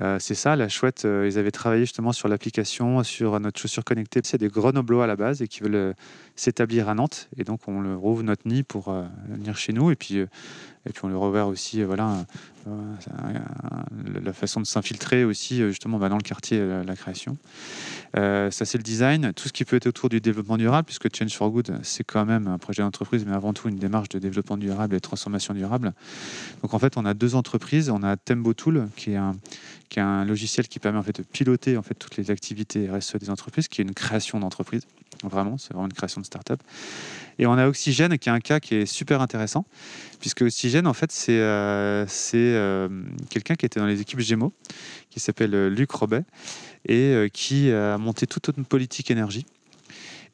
[0.00, 3.84] Euh, c'est ça, la chouette, euh, ils avaient travaillé justement sur l'application, sur notre chaussure
[3.84, 4.20] connectée.
[4.22, 5.94] C'est des Grenoblois à la base et qui veulent
[6.36, 7.28] s'établir à Nantes.
[7.36, 8.94] Et donc, on leur ouvre notre nid pour
[9.28, 9.90] venir chez nous.
[9.90, 10.24] Et puis,
[10.88, 12.24] et puis on leur ouvre aussi voilà,
[14.22, 17.36] la façon de s'infiltrer aussi justement bah, dans le quartier, la création.
[18.16, 19.32] Euh, ça, c'est le design.
[19.34, 22.24] Tout ce qui peut être autour du développement durable, puisque Change for Good, c'est quand
[22.24, 25.54] même un projet d'entreprise, mais avant tout une démarche de développement durable et de transformation
[25.54, 25.92] durable.
[26.62, 27.90] Donc, en fait, on a deux entreprises.
[27.90, 29.36] On a Tembo Tool, qui est un,
[29.88, 32.88] qui est un logiciel qui permet en fait de piloter en fait toutes les activités
[32.90, 34.82] RSE des entreprises, qui est une création d'entreprise.
[35.24, 36.60] Vraiment, c'est vraiment une création de start-up.
[37.38, 39.64] Et on a Oxygène, qui est un cas qui est super intéressant,
[40.20, 42.88] puisque Oxygène, en fait, c'est euh, euh,
[43.30, 44.52] quelqu'un qui était dans les équipes Gémeaux,
[45.10, 46.24] qui s'appelle euh, Luc Robet,
[46.86, 49.46] et qui a monté toute une politique énergie,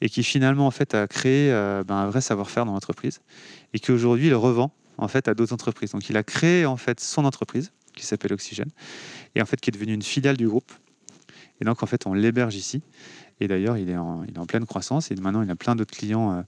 [0.01, 1.49] et qui finalement, en fait, a créé
[1.87, 3.19] ben, un vrai savoir-faire dans l'entreprise,
[3.73, 5.91] et qui aujourd'hui, il revend en fait à d'autres entreprises.
[5.91, 8.69] Donc, il a créé en fait son entreprise, qui s'appelle Oxygène,
[9.35, 10.71] et en fait, qui est devenue une filiale du groupe.
[11.61, 12.81] Et donc, en fait, on l'héberge ici.
[13.41, 15.11] Et d'ailleurs, il, est en, en pleine croissance.
[15.11, 16.41] Et maintenant, il a plein d'autres clients euh,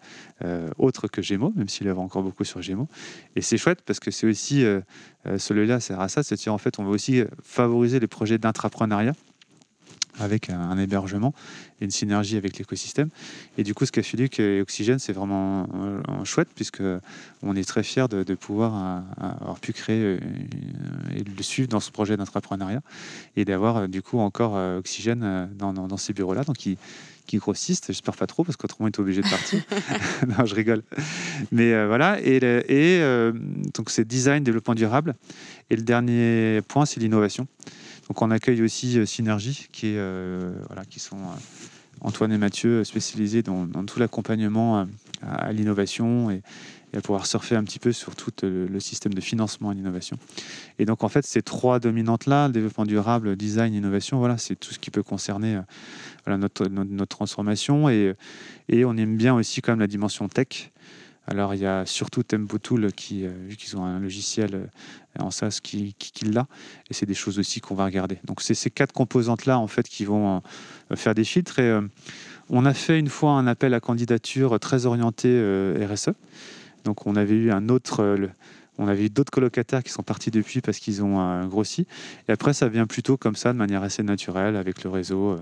[0.44, 2.88] euh, autres que Gémeaux, même s'il œuvre encore beaucoup sur Gémeaux.
[3.36, 4.82] Et c'est chouette parce que c'est aussi, euh,
[5.38, 9.14] celui-là sert à ça, c'est-à-dire en fait, on veut aussi favoriser les projets d'intrapreneuriat
[10.20, 11.34] avec un, hébergement
[11.82, 13.10] et une synergie avec l'écosystème.
[13.58, 15.68] Et du coup, ce qu'a fait que Oxygène, c'est vraiment
[16.24, 16.82] chouette puisque
[17.44, 20.18] on est très fier de, pouvoir avoir pu créer
[21.16, 22.82] et le suivre dans ce projet d'entrepreneuriat
[23.36, 26.44] et d'avoir du coup encore Oxygène dans, dans, ces bureaux-là.
[26.44, 26.78] Donc, qui,
[27.26, 29.62] qui grossissent, j'espère pas trop parce qu'autrement on est obligé de partir.
[30.28, 30.84] non, je rigole.
[31.52, 33.32] Mais voilà, et, et
[33.74, 35.16] donc c'est design, développement durable.
[35.70, 37.48] Et le dernier point, c'est l'innovation.
[38.08, 42.38] Donc on accueille aussi euh, Synergie, qui, est, euh, voilà, qui sont euh, Antoine et
[42.38, 44.86] Mathieu spécialisés dans, tout l'accompagnement
[45.22, 46.42] à, l'innovation et,
[46.96, 50.18] à pouvoir surfer un petit peu sur tout le, système de financement à l'innovation.
[50.78, 54.80] Et donc en fait, ces trois dominantes-là, développement durable, design, innovation, voilà, c'est tout ce
[54.80, 55.60] qui peut concerner
[56.28, 57.90] notre, notre, transformation.
[57.90, 58.14] Et,
[58.70, 60.72] et, on aime bien aussi quand même la dimension tech.
[61.30, 64.66] Alors il y a surtout Tempo Tool qui, euh, vu qu'ils ont un logiciel euh,
[65.20, 66.48] en SaaS qui, qui, l'a,
[66.90, 68.18] et c'est des choses aussi qu'on va regarder.
[68.24, 70.42] Donc c'est ces quatre composantes-là en fait qui vont
[70.92, 71.60] euh, faire des filtres.
[71.60, 71.80] Et
[72.50, 75.28] on a fait une fois un appel à candidature très orienté
[75.86, 76.12] RSE.
[76.86, 78.18] Donc on avait eu un autre,
[78.78, 81.88] on avait d'autres colocataires qui sont partis depuis parce qu'ils ont grossi.
[82.30, 85.38] Et après ça vient plutôt comme ça, de manière assez naturelle avec le réseau.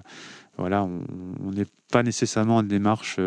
[0.58, 3.20] voilà, on n'est pas nécessairement en démarche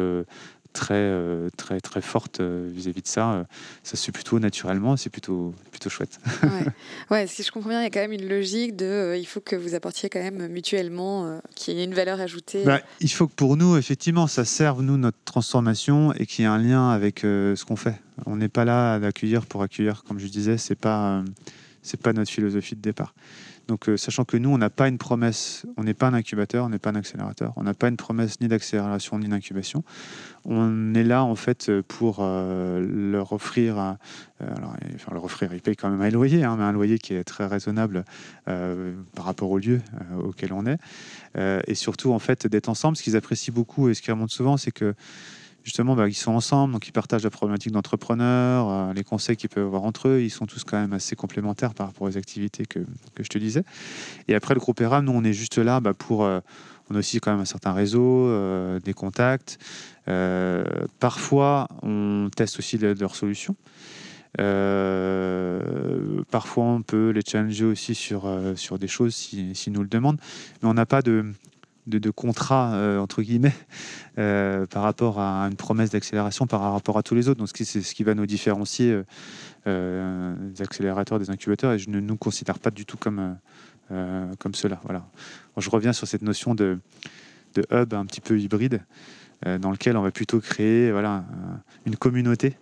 [0.79, 3.33] très, très forte euh, vis-à-vis de ça.
[3.33, 3.45] Euh,
[3.83, 6.21] ça se fait plutôt naturellement, c'est plutôt, plutôt chouette.
[7.11, 7.27] ouais.
[7.27, 9.57] si je comprends bien, il y a quand même une logique de il faut que
[9.57, 12.65] vous apportiez quand même mutuellement, qu'il y ait une valeur ajoutée.
[12.65, 16.47] Bah, il faut que pour nous, effectivement, ça serve, nous, notre transformation et qu'il y
[16.47, 18.01] ait un lien avec ce qu'on fait.
[18.27, 21.23] On n'est pas là d'accueillir pour accueillir, comme je disais, c'est pas,
[21.83, 23.15] c'est pas notre philosophie de départ.
[23.69, 26.65] Donc, euh, sachant que nous, on n'a pas une promesse, on n'est pas un incubateur,
[26.65, 29.85] on n'est pas un accélérateur, on n'a pas une promesse ni d'accélération ni d'incubation.
[30.47, 33.93] On est là, en fait, pour euh, leur offrir, euh,
[34.41, 37.13] alors, enfin, leur offrir, ils payent quand même un loyer, hein, mais un loyer qui
[37.13, 38.05] est très raisonnable
[38.47, 39.83] par rapport au lieu
[40.25, 40.79] auquel on est.
[41.37, 42.97] et surtout, en fait, d'être ensemble.
[42.97, 44.95] Ce qu'ils apprécient beaucoup et ce qui remonte souvent, c'est que
[45.69, 49.51] justement, bah, ils sont ensemble, donc ils partagent la problématique d'entrepreneur, euh, les conseils qu'ils
[49.51, 50.23] peuvent avoir entre eux.
[50.23, 52.79] Ils sont tous quand même assez complémentaires par rapport aux activités que,
[53.15, 53.65] que je te disais.
[54.29, 56.41] Et après, le groupe ERAM, nous, on est juste là bah, pour, euh,
[56.89, 58.31] on a aussi quand même un certain réseau,
[58.81, 59.59] des contacts.
[61.01, 63.55] parfois, on teste aussi leurs solutions.
[66.31, 70.19] parfois, on peut les challenger aussi sur, sur des choses s'ils si, nous le demandent.
[70.63, 71.27] Mais on n'a pas de,
[71.89, 73.55] de, contrat, euh, entre guillemets,
[74.19, 77.39] euh, par rapport à une promesse d'accélération par rapport à tous les autres.
[77.39, 79.03] Donc, c'est ce qui va nous différencier
[79.67, 83.37] euh, des accélérateurs, des incubateurs, et je ne nous considère pas du tout comme,
[84.39, 84.81] comme cela.
[84.85, 85.07] Voilà.
[85.57, 86.79] je reviens sur cette notion de,
[87.55, 88.83] de hub un petit peu hybride,
[89.45, 91.25] dans lequel on va plutôt créer voilà,
[91.87, 92.57] une communauté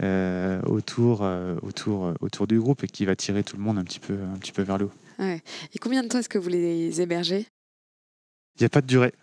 [0.00, 1.28] autour,
[1.62, 4.38] autour, autour du groupe et qui va tirer tout le monde un petit peu, un
[4.38, 4.92] petit peu vers le haut.
[5.74, 7.46] Et combien de temps est-ce que vous les hébergez?
[8.56, 9.14] Il n'y a pas de durée.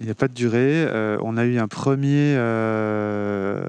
[0.00, 0.84] Il n'y a pas de durée.
[0.86, 3.68] Euh, on a eu un premier, euh,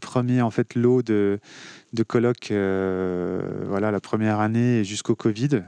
[0.00, 1.38] premier en fait, lot de,
[1.92, 5.62] de colloques euh, voilà, la première année jusqu'au Covid.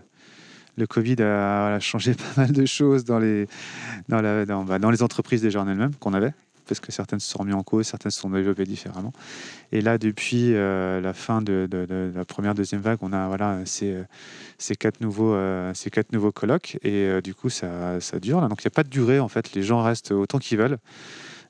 [0.78, 3.46] Le Covid a changé pas mal de choses dans les,
[4.08, 6.32] dans, la, dans, bah, dans les entreprises déjà en elles-mêmes qu'on avait
[6.66, 9.12] parce que certaines se sont remises en cause, certaines se sont développées différemment.
[9.72, 11.68] Et là, depuis euh, la fin de,
[12.14, 14.06] la première, deuxième vague, on a voilà, ces,
[14.78, 16.78] quatre, nouveaux, euh, ces quatre nouveaux colloques.
[16.82, 18.40] Et euh, du coup, ça, dure.
[18.40, 18.48] Là.
[18.48, 19.54] Donc, il n'y a pas de durée, en fait.
[19.54, 20.78] Les gens restent autant qu'ils veulent.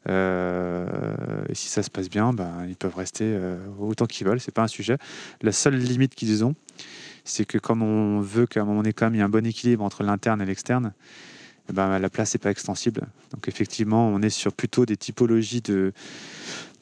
[0.09, 3.39] et si ça se passe bien, ben, ils peuvent rester
[3.79, 4.41] autant qu'ils veulent.
[4.41, 4.97] C'est pas un sujet.
[5.43, 6.55] La seule limite qu'ils ont,
[7.25, 9.29] c'est que comme on veut qu'à un moment donné, quand même, il y ait un
[9.29, 10.93] bon équilibre entre l'interne et l'externe,
[11.71, 13.03] eh ben, la place n'est pas extensible.
[13.33, 15.93] Donc effectivement, on est sur plutôt des typologies de,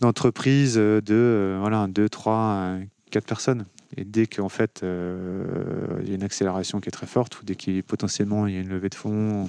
[0.00, 2.76] d'entreprises de euh, voilà, 2, 3,
[3.10, 3.66] 4 personnes.
[3.96, 7.44] Et dès qu'en fait, euh, il y a une accélération qui est très forte, ou
[7.44, 9.48] dès qu'il potentiellement il y a une levée de fonds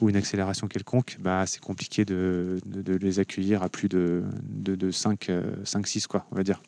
[0.00, 4.90] ou une accélération quelconque, bah, c'est compliqué de, de, les accueillir à plus de, de,
[4.90, 5.30] 5,
[5.62, 6.62] 5, 6, quoi, on va dire.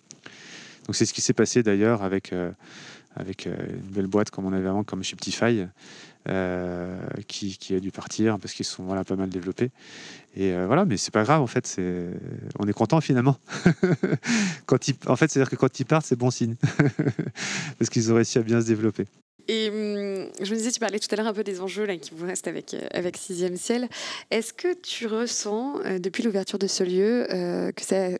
[0.86, 2.50] Donc c'est ce qui s'est passé d'ailleurs avec, euh,
[3.16, 5.66] avec une belle boîte comme on avait avant, comme Shiptify,
[6.28, 6.96] euh,
[7.26, 9.70] qui, a dû partir parce qu'ils sont voilà, pas mal développés.
[10.36, 12.08] Et euh, voilà, mais c'est pas grave en fait, c'est...
[12.58, 13.36] on est content finalement.
[14.66, 14.94] quand ils...
[15.06, 16.54] En fait, c'est-à-dire que quand ils partent, c'est bon signe
[17.78, 19.06] parce qu'ils ont réussi à bien se développer.
[19.48, 21.96] Et hum, je me disais, tu parlais tout à l'heure un peu des enjeux là,
[21.96, 23.88] qui vous restent avec, euh, avec Sixième Ciel.
[24.30, 27.26] Est-ce que tu ressens, depuis l'ouverture de ce lieu,
[27.74, 28.10] que ça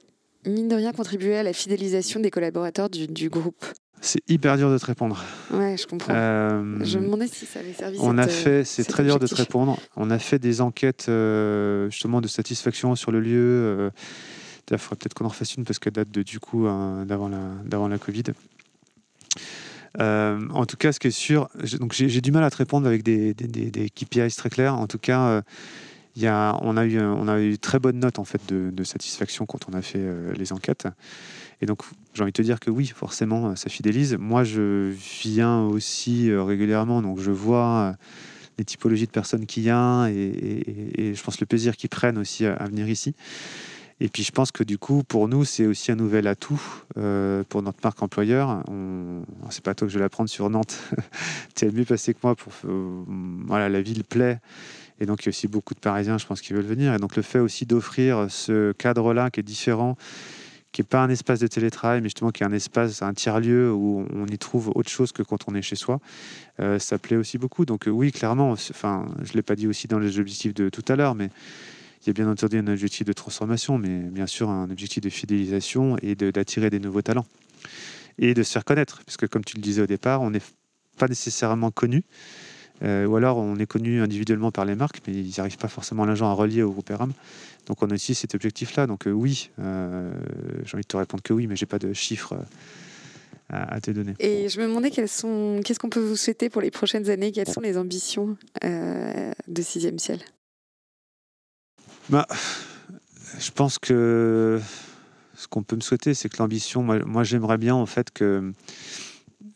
[0.46, 3.64] mine de rien, contribué à la fidélisation des collaborateurs du, du groupe
[4.04, 5.24] c'est hyper dur de te répondre.
[5.52, 6.12] Ouais, je comprends.
[6.12, 7.98] Euh, je me demandais si ça avait servi.
[8.00, 9.78] On a fait, c'est très dur de te répondre.
[9.96, 13.38] On a fait des enquêtes euh, justement de satisfaction sur le lieu.
[13.38, 13.90] Euh,
[14.72, 17.28] il faudrait peut-être qu'on en fasse une parce qu'elle date de du coup hein, d'avant
[17.28, 18.24] la d'avant la Covid.
[20.00, 22.88] Euh, en tout cas, ce qui est sûr, donc j'ai du mal à te répondre
[22.88, 24.74] avec des, des, des, KPIs très clairs.
[24.74, 25.42] En tout cas,
[26.16, 30.04] on a eu très bonne note en fait de, satisfaction quand on a fait
[30.36, 30.86] les enquêtes.
[31.62, 31.82] Et donc,
[32.12, 34.16] j'ai envie de te dire que oui, forcément, ça fidélise.
[34.18, 34.92] Moi, je
[35.22, 37.92] viens aussi euh, régulièrement, donc je vois euh,
[38.58, 42.46] les typologies de personnes qu'il y a et, je pense le plaisir qu'ils prennent aussi
[42.46, 43.14] à, venir ici.
[44.00, 46.60] Et puis je pense que du coup, pour nous, c'est aussi un nouvel atout
[46.98, 48.64] euh, pour notre marque employeur.
[48.68, 49.22] On...
[49.50, 50.76] C'est pas toi que je vais l'apprendre sur Nantes.
[51.54, 52.34] tu es mieux passé que moi.
[52.34, 52.52] Pour...
[53.46, 54.40] voilà, la ville plaît.
[55.02, 56.94] Et donc, il y a aussi beaucoup de Parisiens, je pense, qui veulent venir.
[56.94, 59.96] Et donc, le fait aussi d'offrir ce cadre-là qui est différent
[60.70, 63.70] qui n'est pas un espace de télétravail, mais justement qui est un espace, un tiers-lieu
[63.70, 66.00] où on y trouve autre chose que quand on est chez soi,
[66.60, 67.66] euh, ça plaît aussi beaucoup.
[67.66, 70.70] Donc euh, oui, clairement, enfin, je ne l'ai pas dit aussi dans les objectifs de
[70.70, 71.28] tout à l'heure, mais
[72.00, 75.10] il y a bien entendu un objectif de transformation, mais bien sûr un objectif de
[75.10, 77.26] fidélisation et d'attirer des nouveaux talents.
[78.18, 80.40] Et de se faire connaître, parce que comme tu le disais au départ, on n'est
[80.96, 82.02] pas nécessairement connu.
[82.82, 86.04] Euh, ou alors on est connu individuellement par les marques, mais ils n'arrivent pas forcément
[86.04, 87.12] l'argent à relier au groupe ERAM.
[87.66, 88.86] Donc on a aussi cet objectif-là.
[88.86, 90.12] Donc euh, oui, euh,
[90.64, 92.34] j'ai envie de te répondre que oui, mais j'ai pas de chiffres
[93.48, 94.14] à, te donner.
[94.18, 97.32] Et je me demandais sont, qu'est-ce qu'on peut vous souhaiter pour les prochaines années?
[97.32, 100.20] Quelles sont les ambitions de Sixième Ciel?
[102.08, 102.26] Bah,
[103.38, 104.58] Je pense que
[105.36, 108.52] ce qu'on peut me souhaiter, c'est que l'ambition, moi j'aimerais bien en fait que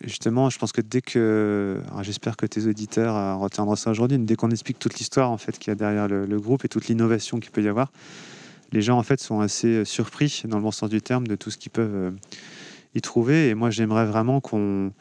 [0.03, 4.37] justement, je pense que dès que, j'espère que tes auditeurs euh, retiendront ça aujourd'hui, dès
[4.37, 7.41] qu'on explique toute l'histoire en fait qu'il y a derrière le, groupe et toute l'innovation
[7.41, 7.91] qu'il peut y avoir,
[8.73, 11.37] les gens en fait sont assez euh, surpris dans le bon sens du terme de
[11.37, 12.11] tout ce qu'ils peuvent euh,
[12.95, 13.49] y trouver.
[13.49, 14.93] Et moi, j'aimerais vraiment qu'on,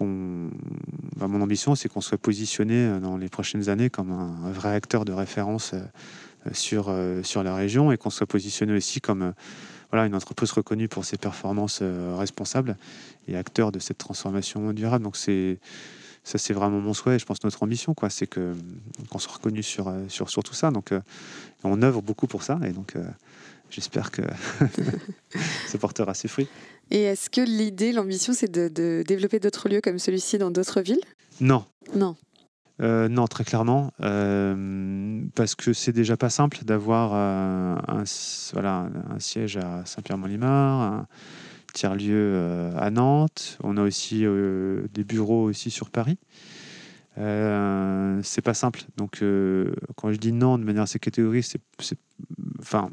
[0.00, 5.04] bah, mon ambition, c'est qu'on soit positionné dans les prochaines années comme un, vrai acteur
[5.04, 5.74] de référence
[6.52, 9.32] sur sur la région et qu'on soit positionné aussi comme
[9.90, 11.80] voilà, une entreprise reconnue pour ses performances
[12.18, 12.76] responsables
[13.28, 15.04] et acteur de cette transformation durable.
[15.04, 15.58] Donc c'est
[16.24, 18.54] ça c'est vraiment mon souhait, je pense notre ambition quoi, c'est que
[19.10, 20.70] qu'on soit reconnu sur, euh, sur sur tout ça.
[20.70, 21.00] Donc euh,
[21.62, 23.04] on œuvre beaucoup pour ça et donc euh,
[23.70, 24.22] j'espère que
[25.66, 26.48] ça portera ses fruits.
[26.90, 30.80] Et est-ce que l'idée, l'ambition, c'est de, de, développer d'autres lieux comme celui-ci dans d'autres
[30.80, 31.00] villes?
[31.40, 31.64] Non.
[31.94, 32.16] Non.
[32.78, 33.90] non, très clairement,
[35.34, 38.04] parce que c'est déjà pas simple d'avoir un,
[38.52, 41.06] voilà, un siège à Saint-Pierre-Mont-Limard,
[41.74, 43.58] tiers-lieu à Nantes.
[43.62, 44.24] On a aussi
[44.94, 46.18] des bureaux aussi sur Paris.
[47.16, 48.84] c'est pas simple.
[48.96, 49.22] Donc,
[49.96, 51.98] quand je dis non de manière assez catégorique, c'est,
[52.60, 52.90] enfin,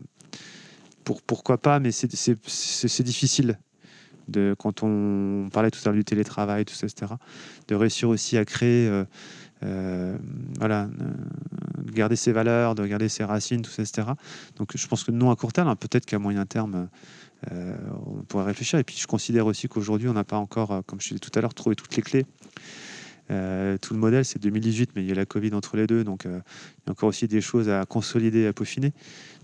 [1.04, 3.58] pour, pourquoi pas, mais c'est difficile
[4.28, 7.14] de, quand on parlait tout à l'heure du télétravail, tout ça, etc.,
[7.68, 9.04] de réussir aussi à créer, euh,
[9.64, 10.18] euh,
[10.60, 14.08] voilà, euh, de garder ses valeurs, de garder ses racines, tout ça, etc.
[14.58, 16.88] Donc je pense que non à court terme, hein, peut-être qu'à moyen terme,
[17.50, 18.80] on pourrait réfléchir.
[18.80, 21.42] Et puis je considère aussi qu'aujourd'hui, on n'a pas encore, comme je disais tout à
[21.42, 22.26] l'heure, trouvé toutes les clés.
[23.28, 26.24] tout le modèle, c'est 2018, mais il y a la Covid entre les deux, donc
[26.26, 26.34] il y
[26.90, 28.94] a encore aussi des choses à consolider, à peaufiner.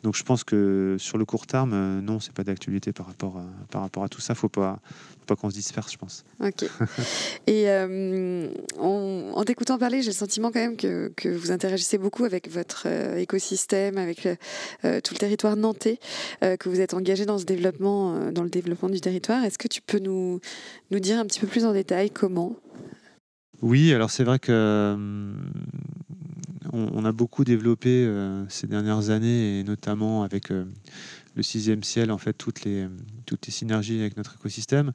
[0.07, 3.39] Donc je pense que sur le court terme, euh, non, c'est pas d'actualité par rapport
[3.39, 4.35] à, par rapport à tout ça.
[4.35, 6.23] Faut pas, faut pas qu'on se disperse, je pense.
[6.39, 6.63] Ok.
[7.47, 8.47] Et euh,
[8.79, 12.83] en, t'écoutant parler, j'ai le sentiment quand même que, que, vous interagissez beaucoup avec votre
[12.85, 15.99] euh, écosystème, avec tout le territoire nantais,
[16.39, 19.43] que vous êtes engagé dans ce développement, dans le développement du territoire.
[19.43, 20.39] Est-ce que tu peux nous,
[20.89, 22.55] nous dire un petit peu plus en détail comment?
[23.61, 24.95] Oui, alors c'est vrai que
[26.73, 30.65] on, a beaucoup développé euh, ces dernières années, et notamment avec euh,
[31.35, 32.87] le sixième ciel, en fait, toutes les,
[33.25, 34.91] toutes les synergies avec notre écosystème.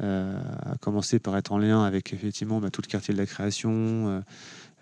[0.00, 3.26] Euh, à commencer par être en lien avec effectivement bah, tout le quartier de la
[3.26, 4.24] création,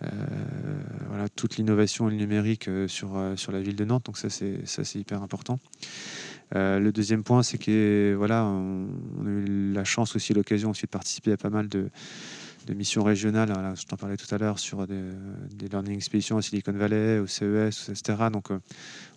[0.00, 4.06] voilà, toute l'innovation et le numérique sur, sur la ville de Nantes.
[4.06, 5.60] Donc ça, c'est, ça, c'est hyper important.
[6.54, 8.86] le deuxième point, c'est que voilà, on,
[9.26, 11.90] a eu la chance aussi, l'occasion aussi de participer à pas mal de,
[12.66, 13.52] de missions régionales.
[13.76, 15.02] je t'en parlais tout à l'heure sur des,
[15.70, 18.28] learning expéditions à Silicon Valley, au CES, etc.
[18.32, 18.58] Donc, euh,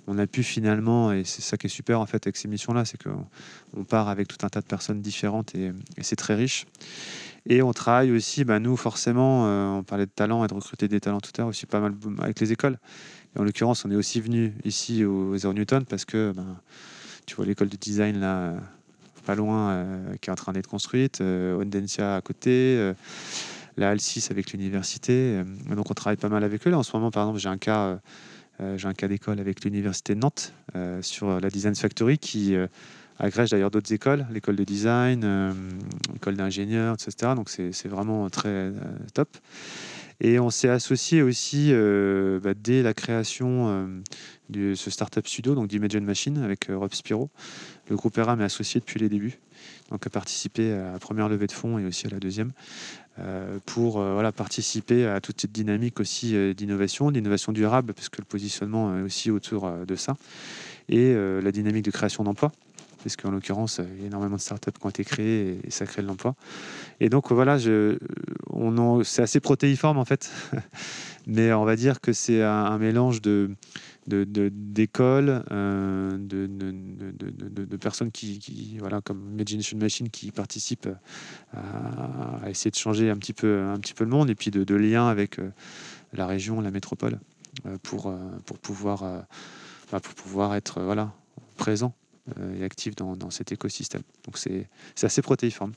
[0.08, 2.86] on a pu finalement, et c'est ça qui est super en fait avec ces missions-là,
[2.86, 5.72] c'est qu'on part avec tout un tas de personnes différentes et,
[6.02, 6.66] c'est très riche.
[7.48, 10.88] Et on travaille aussi, bah, nous forcément, euh, on parlait de talent et de recruter
[10.88, 12.80] des talents tout à l'heure, aussi pas mal avec les écoles.
[13.36, 16.58] Et en l'occurrence, on est aussi venu ici au Zero Newton parce que ben,
[17.26, 18.56] tu vois l'école de design là
[19.26, 22.94] pas loin, euh, qui est en train d'être construite, euh, Ondencia à côté, euh,
[23.78, 25.42] la Hal 6 avec l'université.
[25.70, 26.70] donc on travaille pas mal avec eux.
[26.70, 28.00] Là, en ce moment, par exemple, j'ai un cas,
[28.96, 30.54] cas d'école avec l'université de Nantes
[31.02, 32.56] sur la Design Factory qui
[33.20, 35.54] agrège d'ailleurs d'autres écoles, l'école de design,
[36.14, 37.34] l'école d'ingénieurs, etc.
[37.36, 38.72] Donc c'est vraiment très
[39.14, 39.28] top.
[40.22, 41.74] Et on s'est associé aussi
[42.42, 43.90] bah, dès la création
[44.50, 47.30] de ce startup pseudo, donc d'Imagine Machine, avec Rob Spiro.
[47.90, 49.38] Le groupe ERAM est associé depuis les débuts,
[49.92, 52.52] donc a participé à la première levée de fonds et aussi à la deuxième,
[53.20, 58.18] euh, pour euh, participer à toute cette dynamique aussi euh, d'innovation, d'innovation durable, parce que
[58.20, 60.16] le positionnement est aussi autour de ça,
[60.90, 62.52] et la dynamique de création d'emplois
[63.04, 65.86] parce qu'en l'occurrence, il y a énormément de startups qui ont été créées et ça
[65.86, 66.34] crée de l'emploi.
[67.00, 70.32] Et donc voilà, c'est assez protéiforme en fait,
[71.28, 73.52] mais on va dire que c'est un mélange de,
[74.08, 80.90] d'écoles, euh, de, de, personnes qui, voilà, comme Imagination Machine, qui participent
[81.54, 84.76] à, essayer de changer un petit peu, un petit peu le monde, et puis de,
[84.76, 85.50] liens avec euh,
[86.14, 87.20] la région, la métropole,
[87.66, 88.14] euh, pour,
[88.46, 89.26] pour, pouvoir,
[89.92, 91.14] bah, pour pouvoir être voilà,
[91.58, 91.94] présent
[92.58, 94.02] et actif dans, dans cet écosystème.
[94.26, 94.68] Donc c'est
[95.02, 95.74] assez protéiforme.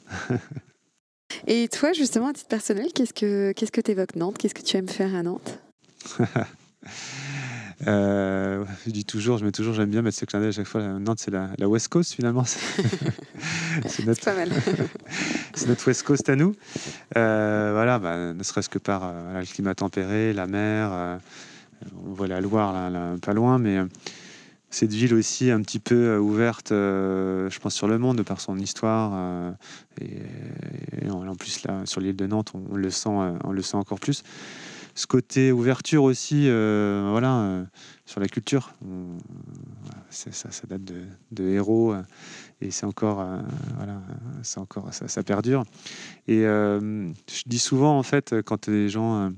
[1.47, 4.39] et toi, justement, à titre personnel, qu'est-ce que qu'est-ce que évoques Nantes?
[4.39, 5.59] Qu'est-ce que tu aimes faire à Nantes?
[7.87, 10.67] Euh, je dis toujours, je mets toujours, j'aime bien mettre ce clin d'œil à chaque
[10.67, 10.83] fois.
[10.83, 12.45] Nantes, c'est la, la, West Coast finalement.
[13.87, 14.51] c'est notre, pas mal.
[15.55, 16.55] c'est notre West Coast à nous.
[17.17, 21.21] Euh, voilà, bah, ne serait-ce que par euh, le climat tempéré, la mer.
[22.05, 23.79] on voit la Loire là, pas loin, mais
[24.71, 28.59] cette ville aussi un petit peu ouverte, je pense, sur le monde, de par son
[28.59, 29.55] histoire.
[30.01, 34.01] Et, en plus, là, sur l'île de Nantes, on, le sent, on le sent encore
[34.01, 34.25] plus
[34.99, 37.65] ce côté ouverture aussi, euh, voilà, euh,
[38.05, 38.75] sur la culture.
[40.11, 40.83] ça, ça, date
[41.31, 42.03] de, héros euh,
[42.61, 43.25] et c'est encore,
[43.77, 44.03] voilà,
[44.57, 45.63] encore, ça, perdure.
[46.27, 49.31] Et je dis souvent en fait, quand les gens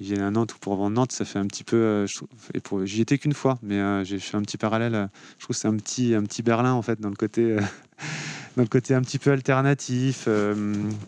[0.00, 2.06] viennent à Nantes ou pour vendre Nantes, ça fait un petit peu.
[2.54, 5.10] et j'y étais qu'une fois, mais j'ai fait un petit parallèle.
[5.36, 7.58] je trouve que c'est un petit, un petit Berlin en fait dans le côté.
[8.56, 10.26] dans le côté un petit peu alternatif,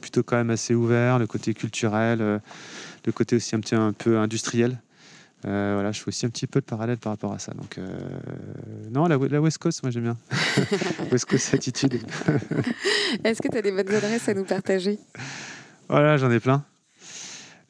[0.03, 2.41] plutôt quand même assez ouvert, le côté culturel,
[3.07, 4.79] le côté aussi un petit un peu industriel.
[5.45, 7.53] Euh, voilà, je fais aussi un petit peu de parallèle par rapport à ça.
[7.53, 7.89] Donc, euh,
[8.93, 10.17] non, la, la, West Coast, moi j'aime bien.
[11.11, 11.95] West Coast attitude.
[13.25, 14.99] Est-ce que tu as des bonnes adresses à nous partager?
[15.89, 16.65] Voilà, j'en ai plein.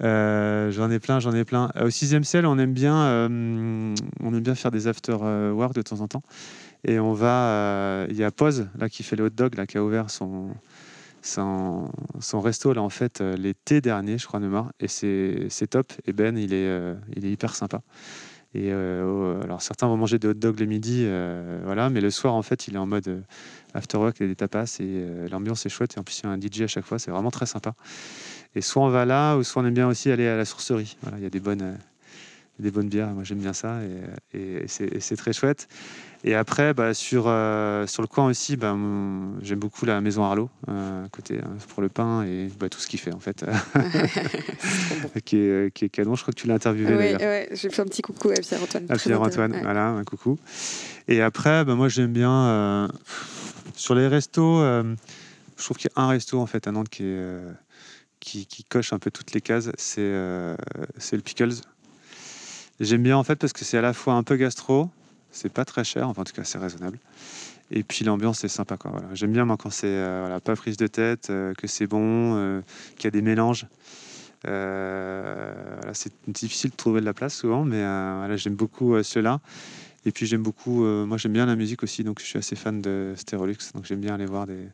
[0.03, 1.71] Euh, j'en ai plein, j'en ai plein.
[1.81, 6.01] Au sixième ciel, on aime bien, on aime bien faire des after work de temps
[6.01, 6.23] en temps.
[6.85, 9.79] Et on va, il y a Pose là qui fait le hot dog là qui
[9.79, 10.51] a ouvert son
[11.23, 11.91] son,
[12.41, 14.51] resto là en fait l'été dernier, je crois de
[14.81, 15.93] et c'est top.
[16.07, 17.83] Et Ben, il est, il est hyper sympa.
[18.55, 21.07] Et alors certains vont manger des hot dogs le midi,
[21.65, 23.25] voilà, mais le soir en fait, il est en mode
[23.73, 25.97] after work et des tapas et l'ambiance est chouette.
[25.97, 27.75] Et en plus, il y a un DJ à chaque fois, c'est vraiment très sympa.
[28.55, 30.99] Et soit on va là, ou soit on aime bien aussi aller à la sourcerie.
[31.03, 31.79] Voilà, il y a des bonnes,
[32.59, 33.09] des bonnes bières.
[33.09, 33.81] Moi, j'aime bien ça
[34.35, 35.69] et, et c'est très chouette.
[36.25, 38.77] Et après, bah, sur, euh, sur le coin aussi, bah,
[39.41, 42.87] j'aime beaucoup la maison Arlo, euh, côté euh, pour le pain et bah, tout ce
[42.87, 43.45] qu'il fait en fait,
[45.25, 46.15] qui, est, qui est canon.
[46.15, 46.95] Je crois que tu l'as interviewé.
[46.95, 48.87] Oui, ouais, j'ai fait un petit coucou à Pierre-Antoine.
[48.89, 50.39] À Pierre-Antoine, voilà, un coucou.
[51.09, 52.89] Et après, bah, moi j'aime bien
[53.75, 54.61] sur les restos.
[54.61, 57.41] je trouve qu'il y a un resto en fait à Nantes qui, est,
[58.21, 59.71] qui, qui, coche un peu toutes les cases.
[59.77, 60.15] C'est
[60.99, 61.55] c'est le Pickles.
[62.81, 64.91] J'aime bien en fait parce que c'est à la fois un peu gastro,
[65.31, 66.99] c'est pas très cher, enfin en tout cas c'est raisonnable.
[67.71, 68.77] Et puis l'ambiance est sympa.
[68.77, 69.09] Quoi, voilà.
[69.15, 72.37] J'aime bien moi quand c'est euh, voilà, pas prise de tête, euh, que c'est bon,
[72.37, 72.61] euh,
[72.97, 73.67] qu'il y a des mélanges.
[74.45, 79.41] Voilà, c'est difficile de trouver de la place souvent, mais j'aime beaucoup cela.
[80.05, 82.83] Et puis j'aime beaucoup, moi j'aime bien la musique aussi, donc je suis assez fan
[82.83, 84.67] de Sterolux, donc j'aime bien aller voir des,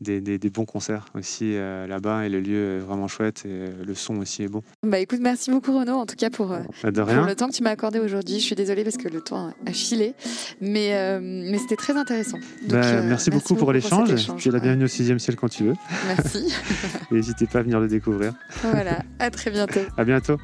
[0.00, 3.94] des, bons concerts aussi euh, là-bas et le lieu est vraiment chouette et euh, le
[3.94, 4.62] son aussi est bon.
[4.82, 7.62] Bah écoute, merci beaucoup Renaud en tout cas pour, euh, bah, le temps que tu
[7.62, 8.40] m'as accordé aujourd'hui.
[8.40, 10.14] Je suis désolée parce que le temps a filé,
[10.60, 12.38] mais, mais c'était très intéressant.
[12.68, 14.14] Bah, merci, beaucoup pour l'échange.
[14.36, 15.74] Tu es la bienvenue au 6 ciel quand tu veux.
[16.06, 16.52] Merci.
[17.10, 18.32] N'hésitez pas à venir le découvrir.
[18.62, 19.80] Voilà, à très bientôt.
[19.96, 20.36] à bientôt.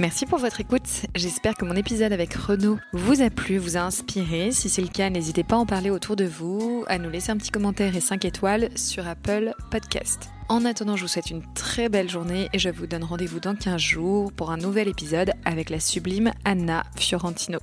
[0.00, 1.06] Merci pour votre écoute.
[1.14, 4.50] J'espère que mon épisode avec Renaud vous a plu, vous a inspiré.
[4.50, 7.30] Si c'est le cas, n'hésitez pas à en parler autour de vous, à nous laisser
[7.30, 10.30] un petit commentaire et 5 étoiles sur Apple Podcast.
[10.48, 13.54] En attendant, je vous souhaite une très belle journée et je vous donne rendez-vous dans
[13.54, 17.60] 15 jours pour un nouvel épisode avec la sublime Anna Fiorentino.